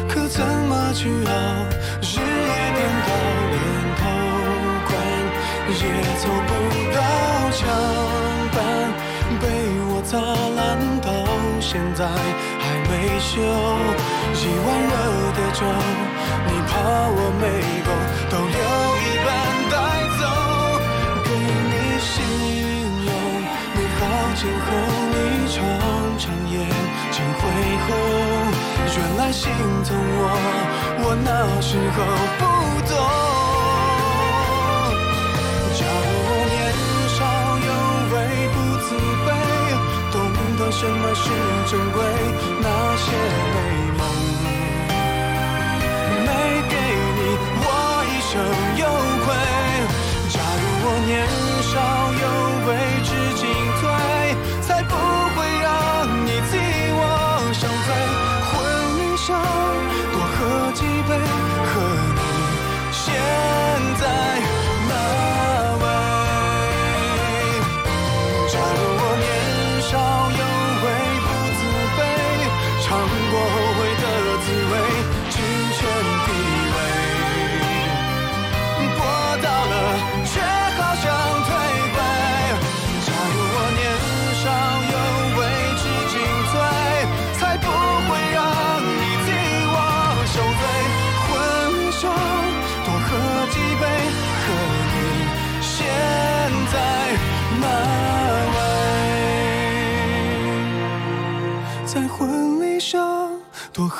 [0.08, 1.32] 可怎么去熬？
[2.02, 3.10] 日夜颠倒，
[3.52, 3.56] 连
[3.98, 4.00] 头
[4.86, 4.88] 款
[5.68, 5.82] 也
[6.18, 6.50] 凑不
[6.94, 6.98] 到
[7.50, 7.58] 墙
[8.54, 8.56] 板，
[9.40, 9.44] 被
[9.88, 10.58] 我砸烂
[11.00, 11.08] 到
[11.60, 13.30] 现在还没修。
[14.34, 14.92] 一碗热
[15.34, 15.60] 的粥，
[16.46, 16.70] 你怕
[17.10, 17.42] 我没
[17.84, 17.88] 够，
[18.30, 18.56] 都留
[27.58, 27.88] 背后。
[28.96, 29.50] 原来心
[29.84, 29.88] 疼
[30.18, 30.22] 我，
[31.02, 31.30] 我那
[31.60, 31.98] 时候
[32.38, 32.42] 不
[32.88, 32.92] 懂。
[35.74, 36.56] 假如我年
[37.14, 37.18] 少
[37.68, 37.70] 有
[38.12, 38.16] 为
[38.54, 38.88] 不自
[39.24, 39.28] 卑，
[40.10, 40.16] 懂
[40.58, 41.24] 得什么是
[41.70, 41.96] 珍贵，
[42.60, 43.06] 那些
[43.54, 43.56] 美
[43.98, 44.00] 梦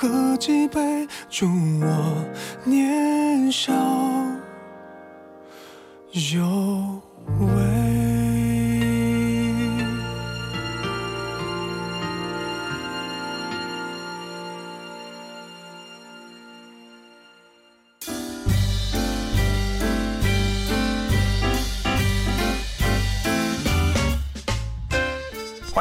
[0.00, 1.44] 喝几杯，祝
[1.80, 2.17] 我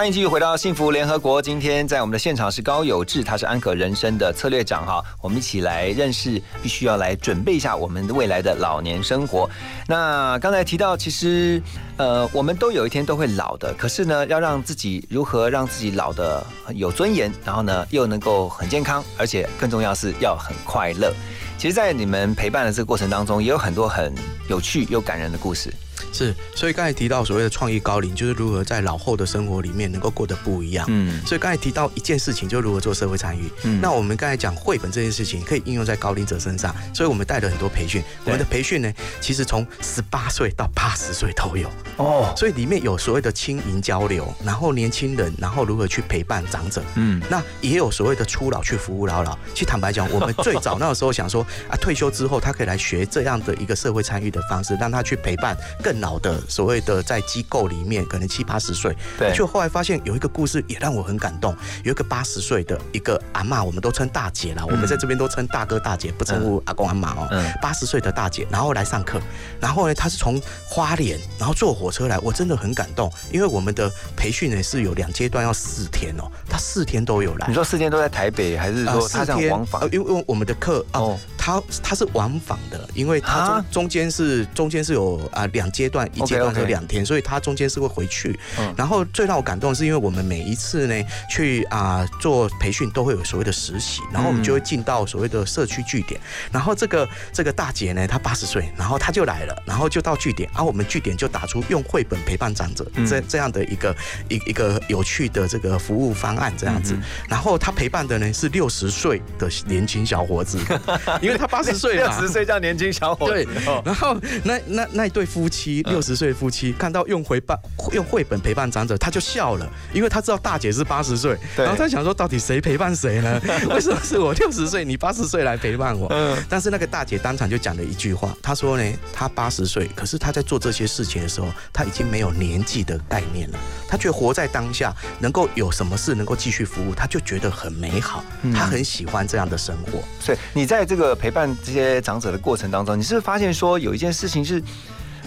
[0.08, 1.41] 迎继续回到幸福联合国。
[1.41, 5.03] 今天在我们的现场是高有志，他是安可人生的策略长哈。
[5.22, 9.49] 我们一起来认识，必须要来准备一下我们未来的老年生活。
[9.86, 11.62] 那刚才提到，其实
[11.97, 21.14] 呃，我们都有一天都会老的，可是呢，要让自己如何让自己老的有尊严，然后呢又能够很健康，而且更重要是要很快乐。
[21.58, 24.14] 其实，在你们陪伴的这个过程当中，也有很多很
[24.47, 25.74] 有趣又感人的故事。
[26.11, 30.85] 是，所以刚才提到所谓的创意高龄，就是如何在老后的生活里面能够过得不一样。
[30.89, 33.49] 嗯所以刚才提到一件事情，就如何做社会参与。
[33.63, 38.03] 嗯那我们刚才讲绘本这件事情，可以应用在高龄者身上，所以我们带了很多培训。
[38.25, 41.69] 我们的培训呢，其实从十八岁到八十岁都有。
[41.97, 46.83] 哦，所以里面有所谓的亲民交流，然后年轻人，然后如何去陪伴长者。
[46.95, 49.37] 嗯，那也有所谓的初老去服务老老。
[49.53, 55.55] 其实坦白讲，我们最早那个时候想说啊，退休之后他可以来学这样的一个社会参与的方式，让他去陪伴
[55.88, 58.93] 更老的所谓的在机构里面可能七八十岁。
[59.17, 67.27] 对就后来发现有一个故事也让我很感动，有一个八十岁的一个阿妈，我们都称大姐啦，我们在这边都称大哥大姐，不称呼阿公阿妈哦。
[67.31, 69.21] 嗯八十岁的大姐，然后来上课，
[69.61, 77.53] 然后呢，她是从花莲，然后坐火车来，我真的很感动，因为我们的培训呢是有两阶段，要四天哦，她四天都有来你。
[77.53, 79.89] 说四天都在台北，还是呃说他这样往返呃？
[79.89, 83.65] 因为因为我们的课哦哦，它它是往返的，因为它啊。
[83.71, 88.37] 中中间是中间是有啊两阶段，一阶段是两天，所以它中间是会回去。
[88.59, 88.73] 嗯。
[88.75, 96.19] 然后最让我感动的是，因为我们每一次呢去啊做培训都会有所谓的实习，然后我们就会进到所谓的社区据点，
[96.51, 103.07] 然后这个这个大姐呢，她八十岁，然后她就来了，然后就到据点，啊，我们据点就打出用绘本陪伴长者嗯。
[103.07, 103.95] 这这样的一个
[104.27, 106.93] 一一个有趣的这个服务方案这样子。
[106.93, 110.59] 嗯，然后她陪伴的呢是六十岁的年轻小伙子，
[111.21, 113.33] 因为他八十岁六了，十岁叫年轻小伙子。
[113.33, 117.57] 对哦，然后那那那一对夫妻，嗯六十岁夫妻，看到用回伴
[117.91, 123.41] 用绘本陪伴长者，他就笑了，因为他知道大姐是八十岁，然后他想说，到底谁陪伴谁呢？
[123.69, 126.07] 为什么是我六十岁，你八十岁来陪伴我？
[126.11, 128.83] 嗯但是那个大姐当场就讲了一句话，她说呢，
[129.13, 139.99] 她八十岁，可是她在做这些事情的时候，她已经没有年纪的概念了，她觉得活在当下，能够有什么事能够继续服务，她就觉得很美好，嗯她很喜欢这样的生活。
[140.19, 144.63] 所以你在这个陪陪伴这些长者的过程当中，你是不是发现说有一件事情是，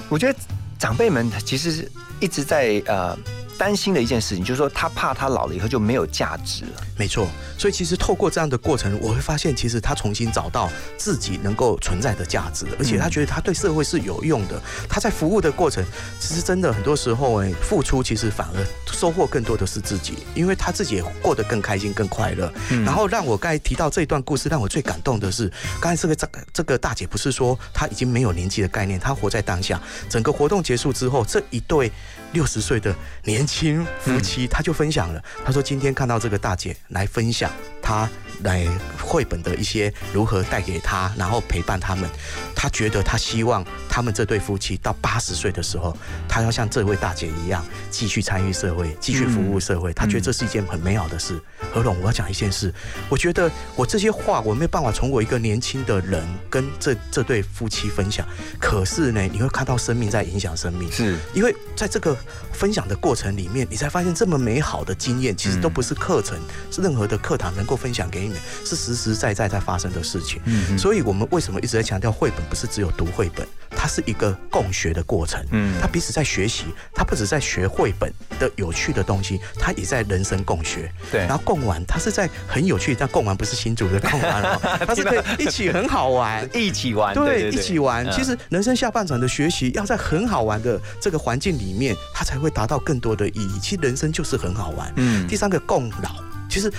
[0.08, 0.38] 我觉得
[0.78, 1.86] 长辈们其实
[2.20, 3.14] 一直在呃
[3.60, 6.70] 担心的一件事情，就是说他怕他老了以后就没有价值了。
[6.96, 14.58] 没错，所以其实透过这样的过程，我会发现，其实他重新找到自己能够存在的价值，而且他觉得他对社会是有用的。
[14.88, 15.84] 他在服务的过程，
[16.18, 22.50] 其实真的很多时候，哎，付出其实反而收获更多的是自己，因为他自己也过得更开心、更快乐。
[22.70, 29.78] 嗯然后让我刚才提到这一段故事，让我最感动的是，刚才这个这个这个大姐不是说她已经没有年纪的概念，她活在当下。
[30.08, 31.92] 整个活动结束之后，这一对
[32.32, 37.50] 六十岁的年轻夫妻，他就分享了，他说今天看到这个大姐来分享
[37.82, 38.08] 她
[38.42, 38.66] 来
[39.00, 42.08] 绘本的一些如何带给他，然后陪伴他们，
[42.54, 45.96] 他觉得他希望他们这对夫妻到八十岁的时候，
[46.28, 51.40] 他要像这位大姐一样继续参与社会，继续服务社会，他觉得这是一件很美好的事。
[51.72, 52.72] 何龙，我要讲一件事，
[53.08, 58.26] 我觉得我这些话我没有办法从我一个年轻的人跟这这对夫妻分享，
[58.58, 61.16] 可是呢，你会看到生命在影响生命，是。
[61.32, 62.16] 因为在这个
[62.52, 66.38] 分享的过程里面，你才发现这么美好的经验，其实都不是课程，
[66.70, 70.40] 是任何的课堂能够分享给你们，是实实在在在发生的事情。
[70.46, 75.44] 嗯所以我们为什么一直在强调绘本不是只有读绘本，它是一个共学的过程。
[75.50, 80.90] 嗯他彼此在学习，他不止在学绘本的有趣的东西，他也在人生共学。
[81.10, 86.48] 对然后共玩，他是在很有趣，但共玩不是新竹的共玩哦， 他是可以一起很好玩。
[86.54, 88.06] 一起玩，对，一起玩。
[88.06, 93.58] 嗯其实人生下半场的学习，要在很好玩的这个环境里面，它才会达到更多的意义。
[93.60, 94.92] 其实人生就是很好玩。
[94.96, 96.16] 嗯第三个共老，
[96.48, 96.70] 其实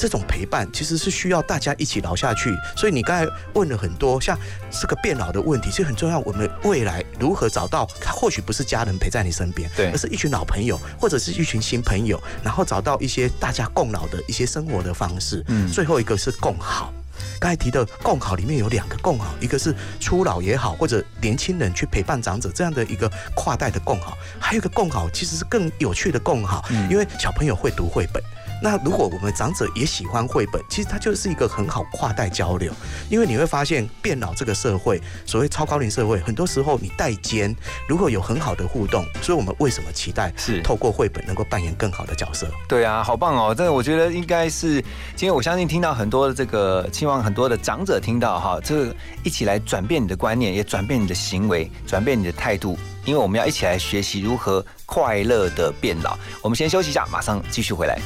[0.00, 2.56] 这种陪伴其实是需要大家一起老下去。
[2.74, 4.38] 所以你刚才问了很多像
[4.70, 6.18] 这个变老的问题，其实很重要。
[6.20, 15.44] 我们未来如何找到，他或许不是家人陪在你身边，对而是一群老朋友，或者是一群新朋友，然后找到一些大家共老的一些生活的方式。
[15.48, 16.90] 嗯最后一个是共好。
[17.38, 28.22] 刚才提的共好里面有两个共好，一个是初老也好，或者年轻人去陪伴长者这样的一个跨代的共好，还有一个共好其实是更有趣的共好，因为小朋友会读绘本。
[28.62, 32.72] 那如果我们长者也喜欢绘本，其实它就是一个很好跨代交流，
[33.08, 37.54] 因为你会发现变老这个社会，所谓超高龄社会，很多时候你代间
[37.88, 42.46] 如果有很好的互动，所以我们为什么期待是透过绘本能够扮演更好的角色？
[42.68, 43.54] 对啊，好棒哦！
[43.54, 44.74] 这个我觉得应该是
[45.16, 56.16] 今天我相信听到很多的这个，希望很多的长者听到哈，这个一起来转变你的观念，也转变你的行为，转变你的态度，因为我们要一起来学习如何快乐的变老。
[56.42, 57.98] 我们先休息一下，马上继续回来。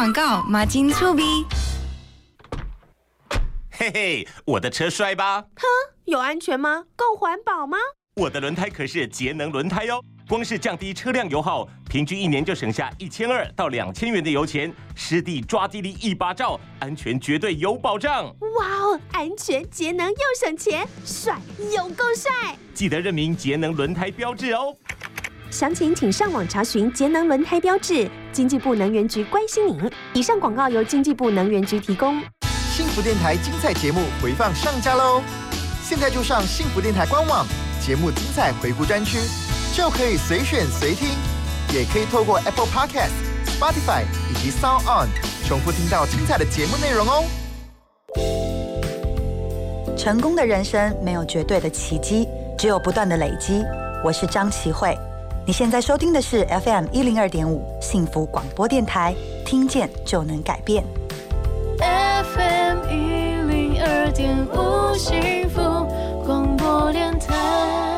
[0.00, 1.44] 广告，马金粗逼。
[3.70, 5.42] 嘿嘿，我的车帅吧？
[5.42, 5.66] 哼
[6.06, 6.84] 有安全吗？
[6.96, 7.76] 够环保吗？
[8.16, 10.02] 我的轮胎可是节能轮胎哟。
[10.26, 14.72] 光是降低车辆油耗，平均一年就省下一千二到两千元的油钱。
[14.94, 18.24] 湿地抓地力一把照，安全绝对有保障。
[18.24, 21.38] 哇哦，安全节能又省钱，帅
[21.76, 22.56] 又够帅！
[22.72, 24.74] 记得认明节能轮胎标志哦。
[25.50, 28.08] 详情请上网查询节能轮胎标志。
[28.32, 29.90] 经济部能源局关心您。
[30.14, 32.20] 以上广告由经济部能源局提供。
[32.70, 35.20] 幸福电台精彩节目回放上架喽！
[35.82, 37.44] 现在就上幸福电台官网
[37.84, 39.18] 节目精彩回顾专区，
[39.74, 41.08] 就可以随选随听，
[41.74, 43.10] 也可以透过 Apple Podcast、
[43.46, 45.08] Spotify 以及 Sound On
[45.48, 47.24] 重复听到精彩的节目内容哦。
[49.98, 53.64] 成功的人生没有绝对的奇迹，只有不断的累积。
[54.02, 54.96] 我是张琪慧，
[55.46, 59.14] 你现在收听的是 FM 一零二点五幸福广播电台，
[59.44, 60.84] 听见就能改变。
[61.78, 62.94] FM 一
[63.48, 65.60] 零二点五幸福
[66.24, 67.89] 广播电台。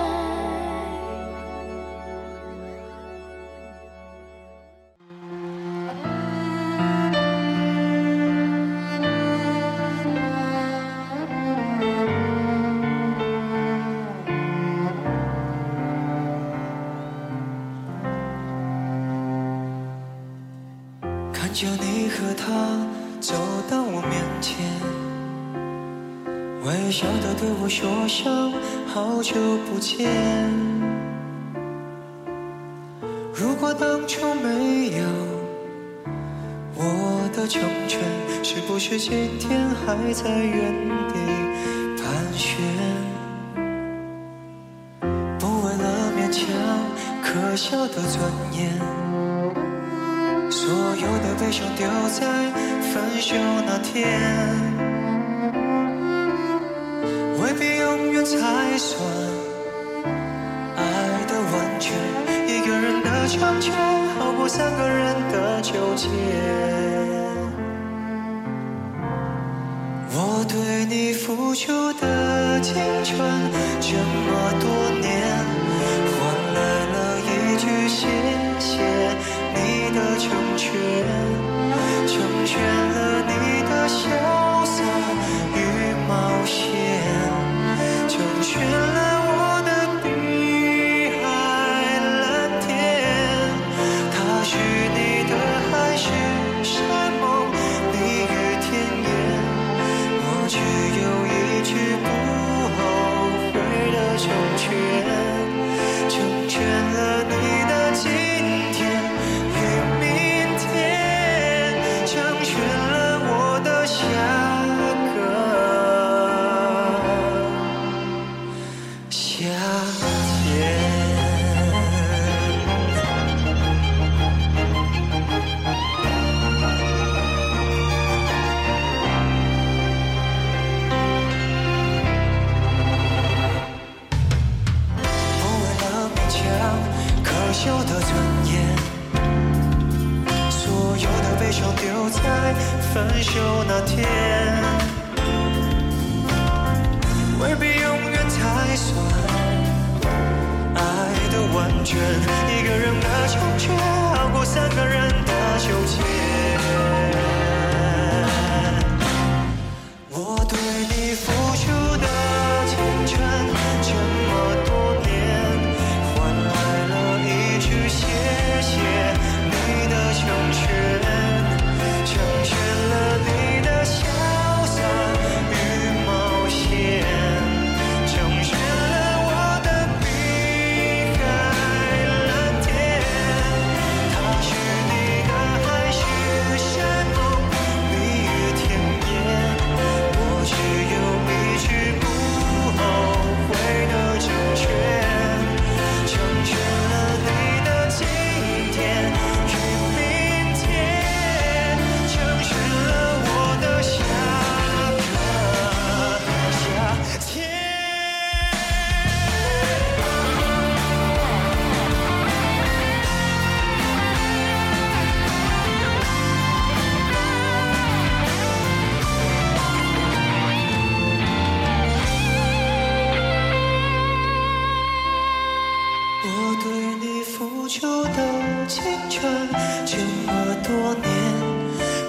[229.23, 230.33] 这么
[230.65, 231.07] 多年，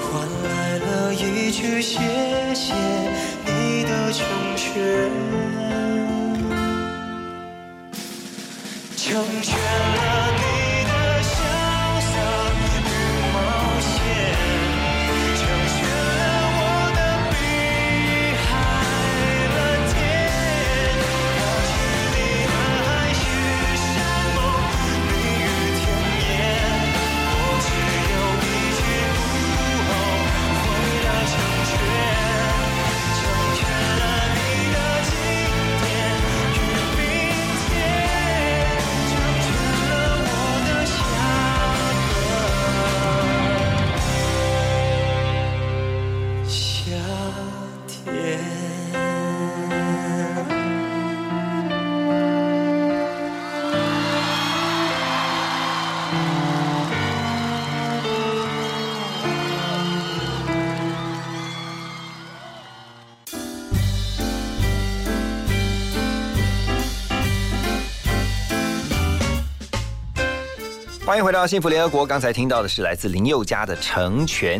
[0.02, 2.00] 换来了一句谢
[2.56, 2.74] 谢
[3.46, 4.74] 你的成全，
[71.14, 72.04] 欢迎回到幸福联合国。
[72.04, 74.60] 刚才听到的是来自林宥嘉的《成全》。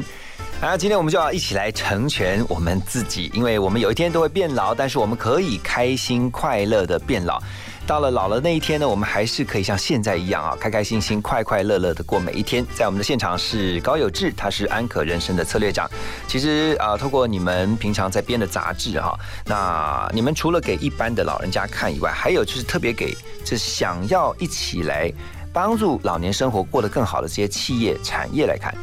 [0.62, 7.42] 啊，今天我们就要一起来成全我们自己，因为我们有一天都会变老，但是我们可以开心快乐的变老。
[7.88, 12.64] 到了老了那一天呢，我们还是可以像现在一样啊，开开心心、快快乐乐的过每一天。
[12.76, 15.90] 在我们的现场是高有志，他是安可人生的策略长。
[16.28, 25.12] 其实啊，透过你们平常在编的杂志哈，那你们除了给一般的老人家看以外，还有就是特别给这想要一起来
[25.54, 28.74] 帮助老年生活过得更好的这些企业产业来看。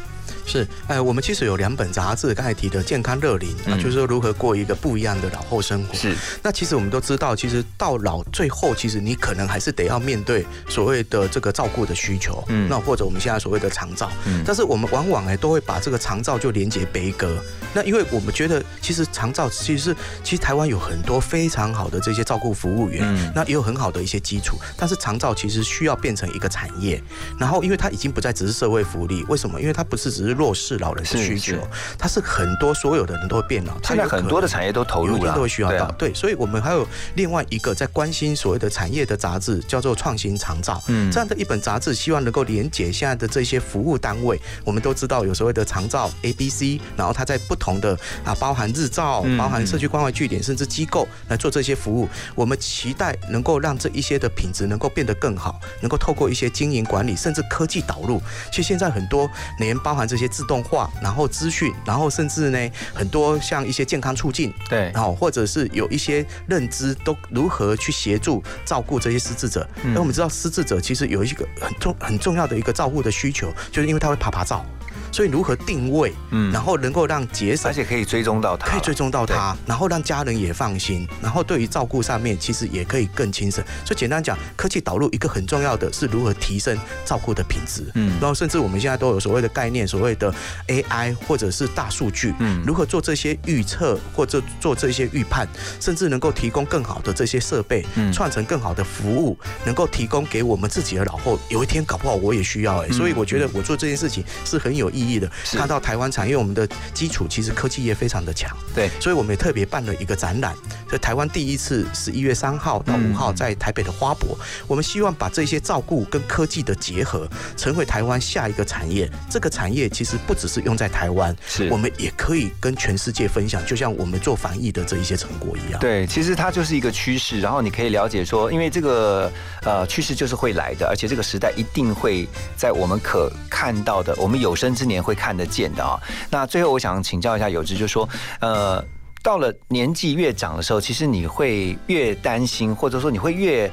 [0.50, 5.94] 是，哎，我们其实有两本杂志，刚才提的《健康乐龄》啊，就是说如何过一个不一样的老后生活。
[5.94, 17.36] 是，那其实我们都知道，其实到老最后，其实你可能还是得要面对所谓的这个照顾的需求，嗯，那或者我们现在所谓的长照，嗯，但是我们往往哎都会把这个长照就连接悲歌。
[17.72, 27.00] 那因为我们觉得，其实长照其实是，其实台湾有很多非常好的这些照顾服务员，嗯，那也有很好的一些基础，但是长照其实需要变成一个产业，
[27.38, 29.60] 然后因为它已经不再只是社会福利，为什么？
[29.60, 31.54] 因为它不是只是弱势老人的需求，
[31.98, 52.08] 它是很多所有的人都会变老，现在很多的产业都投入了，都会需要到，对，所以我们还有另外一个在关心所谓的产业的杂志，叫做创新长照，嗯，这样的一本杂志，希望能够连接现在的这些服务单位，我们都知道有所谓的长照 A、B、C，然后它在不同的啊，包含日照、包含社区关怀据点，甚至机构来做这些服务。
[52.34, 58.22] 我们期待能够让这一些的品质能够变得更好，能够透过一些经营管理，甚至科技导入。
[58.50, 59.28] 其实现在很多
[59.58, 69.68] 连包含这些自动化，然后资讯，然后甚至呢很多像一些健康促进，对，然后或者是有一些认知，都如何去协助照顾这些失智者。
[69.82, 74.64] 那我们知道失智者其实有一个很重很重要的一个照顾的需求，就是因为他会爬爬照。
[75.12, 83.64] 所以如何定位，嗯，然后能够让节省，而且可以追踪到他，可以追踪到他，然后让家人也放心，然后对于照顾上面其实也可以更轻省。
[83.84, 90.32] 所以简单讲，科技导入一个很重要的是如何提升照顾的品质，嗯，然后甚至我们现在都有所谓的概念，所谓的
[90.68, 95.48] AI 或者是大数据，嗯，如何做这些预测或者做这些预判，
[95.80, 104.99] 甚至能够提供更好的这些设备，嗯，创成更好的服务，能够提供给我们自己的老后，有一天搞不好我也需要哎，所以我觉得我做这件事情是很有意。
[105.00, 110.54] 意义的，看到台湾产业，我们的基础其实科技业非常的强，对，所以我们也特别办了一个展览，
[110.90, 119.08] 在台湾第一次十一月三号到五号在台北的花博，我们希望把这些照顾跟科技的结合，成为台湾下一个产业。
[119.28, 125.80] 这个产业其实不只是用在台湾，是我们也可以跟全世界分享，就像我们做防疫的这一些成果一样。
[125.80, 129.30] 对，其实它就是一个趋势，然后你可以了解说，因为这个
[129.62, 132.26] 呃趋势就是会来的，而且这个时代一定会
[132.56, 135.98] 在我们可看到的，我们有生之年会看得见的啊。
[136.30, 138.08] 那最后我想请教一下有志，就是说
[138.40, 138.84] 呃，
[139.22, 143.70] 到了年纪越长的时候，其实你会越担心，或者说你会越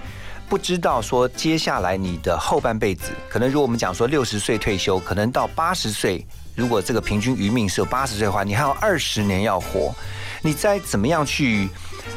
[0.49, 6.25] 不知道说接下来你的后半辈子，可能如果我们讲说六十岁退休，可能到八十岁，
[6.55, 9.93] 如果这个平均余命是有八十岁的话，你还有二十年要活，
[10.41, 11.69] 你再怎么样去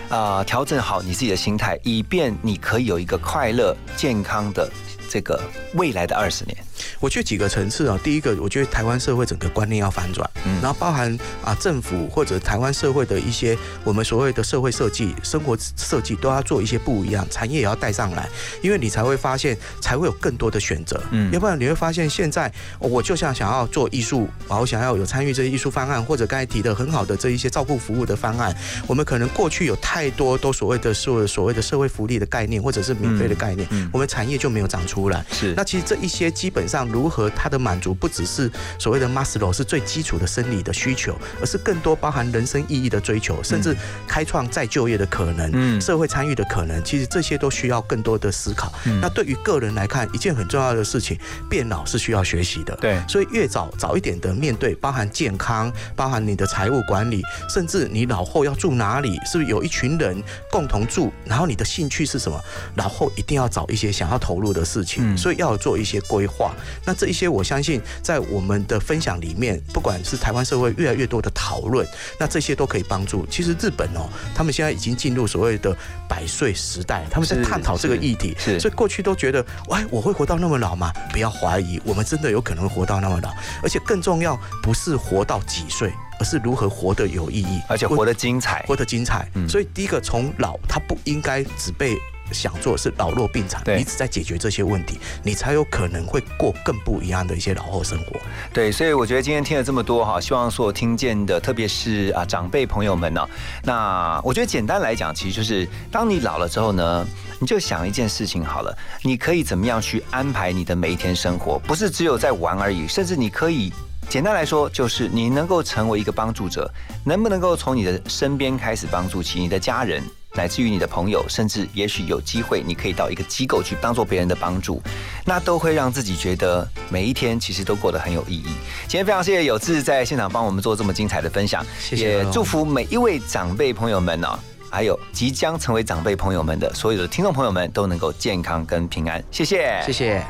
[0.08, 4.68] 啊调整好你自己的心态，以便你可以有一个快乐健康的
[5.08, 5.40] 这个
[5.74, 6.56] 未来的二十年。
[6.98, 18.28] 我觉得几个层次啊，第一个，我觉得台湾社会整个观念要反转，嗯，然后包含啊政府或者台湾社会的一些我们所谓的社会设计、生活设计都要做一些不一样，产业也要带上来，
[18.62, 28.54] 因为你才会发现，才会有更多的选择，嗯，要不然你会发现现在我就像想要做艺术，我想要有参与这些艺术方案，或者刚才提的很好的这一些照顾服务的方案，
[28.86, 36.90] 我们可能过去有太多都所谓的所所谓的社会福利的概念，或者是免费的概念，我们产业就没有长出来，是，那其实这一些基本上。
[36.90, 43.76] 如何他的满足不只是所谓的 Maslow 是最基础的生理的需求，而是更多包含人生意义的追求，甚至
[44.08, 48.72] 开创再就业的可能，嗯，社会参与的可能，其实这些都需要更多的思考。
[49.00, 51.18] 那对于个人来看，一件很重要的事情，
[51.48, 62.40] 变老是需要学习的，对，所以越早早一点的面对，包含健康，包含你的财务管理，甚至你老后要住哪里，是不是有一群人共同住，然后你的兴趣是什么，
[62.76, 66.54] 老后一定要找一些想要投入的事情，所以要做一些规划。
[66.84, 71.86] 那这一些，我相信在我们的分享里面，不管是台湾社会越来越多的讨论，
[72.18, 73.26] 那这些都可以帮助。
[73.26, 75.76] 其实日本哦，他们现在已经进入所谓的
[76.08, 78.36] 百岁时代，他们在探讨这个议题。
[78.38, 80.92] 是，所以过去都觉得，哎，我会活到那么老吗？
[81.12, 83.34] 不要怀疑，我们真的有可能会活到那么老。
[83.62, 89.28] 而且更重要，不是活到几岁，而是如何活得有意义，而且活得精彩，活得精彩。
[89.48, 91.96] 所以第一个，从老，它不应该只被。
[92.32, 98.20] 想做的是老弱病残，对你只在解决这些问题，你才有可能会过更不一样的一些老后生活。
[98.52, 103.26] 对，所以我觉得今天听了这么多哈，希望所有听见的，特别是啊长辈朋友们呢、
[103.64, 107.06] 那我觉得简单来讲，其实就是当你老了之后呢，
[107.40, 113.72] 你就想一件事情好了，你可以怎么样去安排你的每一天生活，不是只有在玩而已，甚至你可以。
[114.08, 116.68] 简单来说，就是你能够成为一个帮助者，
[117.04, 120.02] 能不能够从你的身边开始帮助起你的家人，
[120.34, 124.80] 乃至于你的朋友，甚至也许有机会，你可以到一个机构去当做别人的帮助，
[125.24, 128.46] 那都会让自己觉得每一天其实都过得很有意义。
[128.86, 134.38] 今天非常谢谢有志在现场帮我们做这么精彩的分享，谢谢也祝福每一位长辈朋友们呢、
[134.70, 139.22] 还有即将成为长辈朋友们的所有的听众朋友们都能够健康跟平安。
[139.32, 140.24] 谢谢，谢谢。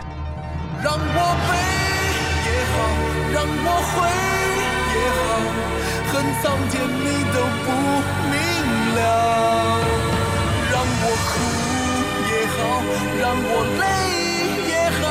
[0.82, 1.53] 让我悲
[2.46, 2.74] 也好，
[3.34, 3.96] 让我悔
[4.96, 5.20] 也好，
[6.11, 7.68] 恨苍天你都不
[8.30, 8.32] 明
[8.96, 9.69] 了。
[11.26, 11.30] 哭
[12.30, 12.58] 也好，
[13.20, 13.82] 让我泪
[14.68, 15.04] 也好，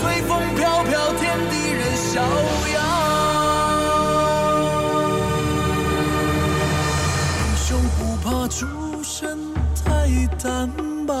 [0.22, 2.08] 风飘飘，天地任逍
[2.74, 2.76] 遥。
[7.36, 7.66] 英雄
[7.98, 8.56] 不怕出
[9.02, 9.16] 身
[9.84, 9.86] 太
[10.42, 10.46] 单
[11.06, 11.12] 薄。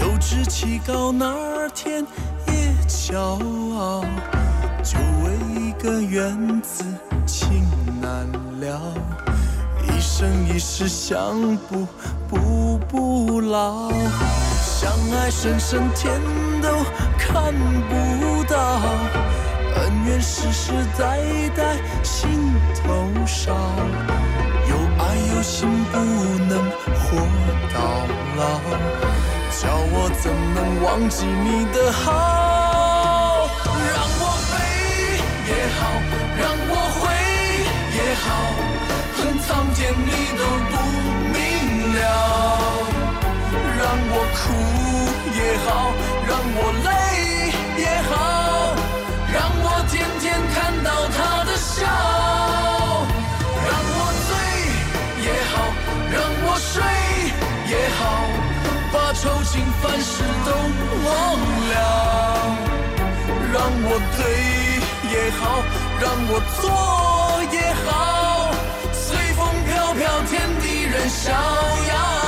[0.00, 2.06] 有志气高，哪儿天
[2.48, 2.52] 也
[2.86, 3.16] 骄
[3.76, 4.04] 傲。
[4.84, 5.24] 就为
[5.60, 6.84] 一个缘字，
[7.26, 7.66] 情
[8.00, 8.30] 难
[8.60, 9.25] 了。
[10.16, 11.86] 一生一世相补，
[12.26, 13.90] 补不老。
[14.62, 16.18] 相爱深深，天
[16.62, 16.70] 都
[17.18, 18.80] 看不到。
[19.74, 21.18] 恩怨世世代
[21.54, 22.30] 代，心
[22.76, 23.52] 头烧。
[24.70, 25.02] 有爱
[25.34, 26.64] 有心，不能
[26.96, 27.18] 活
[27.74, 27.76] 到
[28.38, 28.42] 老。
[29.50, 33.50] 叫我怎能忘记你的好？
[33.66, 34.54] 让我悲
[35.46, 35.84] 也好，
[36.40, 37.04] 让我悔
[37.92, 38.24] 也好，
[39.46, 40.74] 苍天你都不
[41.32, 41.34] 明
[41.94, 42.00] 了。
[43.78, 44.42] 让我哭
[45.36, 45.66] 也好，
[46.26, 46.88] 让我累
[47.80, 48.12] 也好，
[49.32, 50.24] 让我天天
[50.54, 51.74] 看到他的笑。
[53.66, 54.28] 让我醉
[55.22, 55.54] 也好，
[56.10, 56.72] 让我睡
[57.70, 58.00] 也好。
[58.92, 60.12] 把愁情烦事
[60.44, 60.48] 都
[61.04, 61.08] 忘
[61.70, 61.74] 了，
[63.52, 64.18] 让我对
[65.12, 65.42] 也好，
[66.00, 66.62] 让我错
[71.08, 72.25] 逍遥。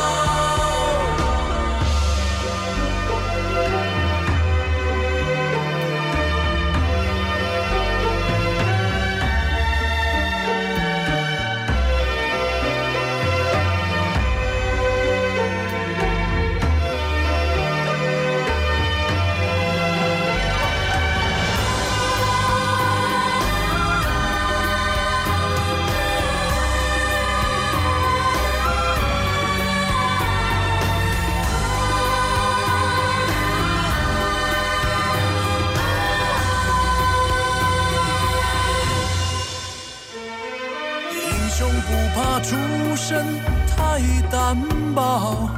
[43.08, 43.24] 身
[43.66, 44.54] 太单
[44.94, 45.48] 薄，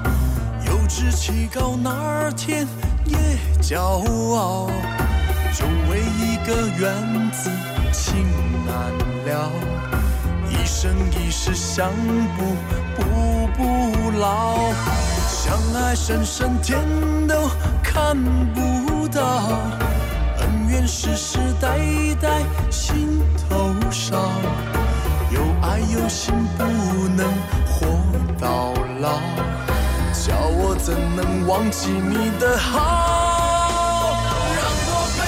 [0.65, 2.65] 有志气高，哪儿天
[3.05, 3.19] 也
[3.61, 3.81] 骄
[4.37, 4.71] 傲。
[5.53, 7.51] 就为一个缘字，
[7.91, 8.25] 情
[8.65, 8.93] 难
[9.27, 9.51] 了。
[10.49, 11.91] 一生一世相
[12.37, 12.55] 补，
[12.95, 14.73] 补不老。
[15.27, 16.79] 相爱深深，天
[17.27, 17.35] 都
[17.83, 18.17] 看
[18.55, 19.59] 不到。
[20.39, 21.81] 恩怨世世代
[22.23, 24.31] 代，心头烧。
[25.33, 26.65] 有爱有心，不
[27.17, 27.33] 能
[27.67, 27.87] 活
[28.41, 29.21] 到老。
[30.13, 34.17] 叫我怎能忘记你的好？
[34.57, 35.21] 让我悲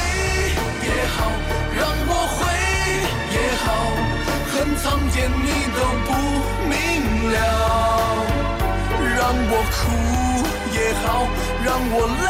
[0.87, 1.31] 也好，
[1.79, 2.39] 让我悔
[3.31, 3.65] 也好，
[4.51, 5.47] 恨苍天你
[5.77, 6.11] 都不
[6.69, 6.73] 明
[7.33, 7.37] 了。
[9.17, 9.81] 让我哭
[10.75, 10.77] 也
[11.07, 11.07] 好，
[11.65, 12.27] 让我泪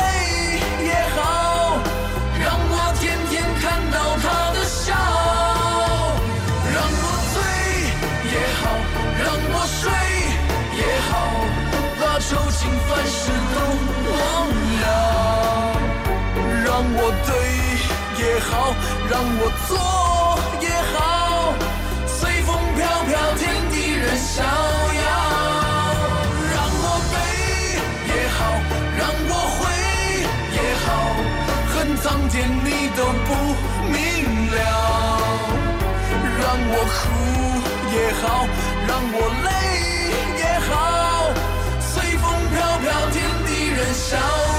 [16.73, 17.31] 让我对
[18.17, 18.73] 也好，
[19.11, 19.69] 让我错
[20.59, 21.53] 也好，
[22.07, 25.05] 随风飘飘，天地任逍遥。
[26.51, 27.15] 让我悲
[28.09, 28.41] 也好，
[28.97, 29.61] 让我悔
[30.57, 30.89] 也好，
[31.75, 33.29] 恨苍天你都不
[33.93, 33.95] 明
[34.51, 34.57] 了。
[36.41, 36.99] 让我哭
[37.93, 38.49] 也好，
[38.89, 39.47] 让我泪
[40.41, 40.73] 也好，
[41.93, 43.15] 随风飘飘，天
[43.45, 44.52] 地任逍遥。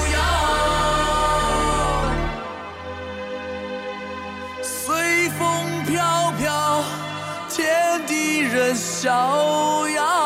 [8.73, 10.22] 逍遥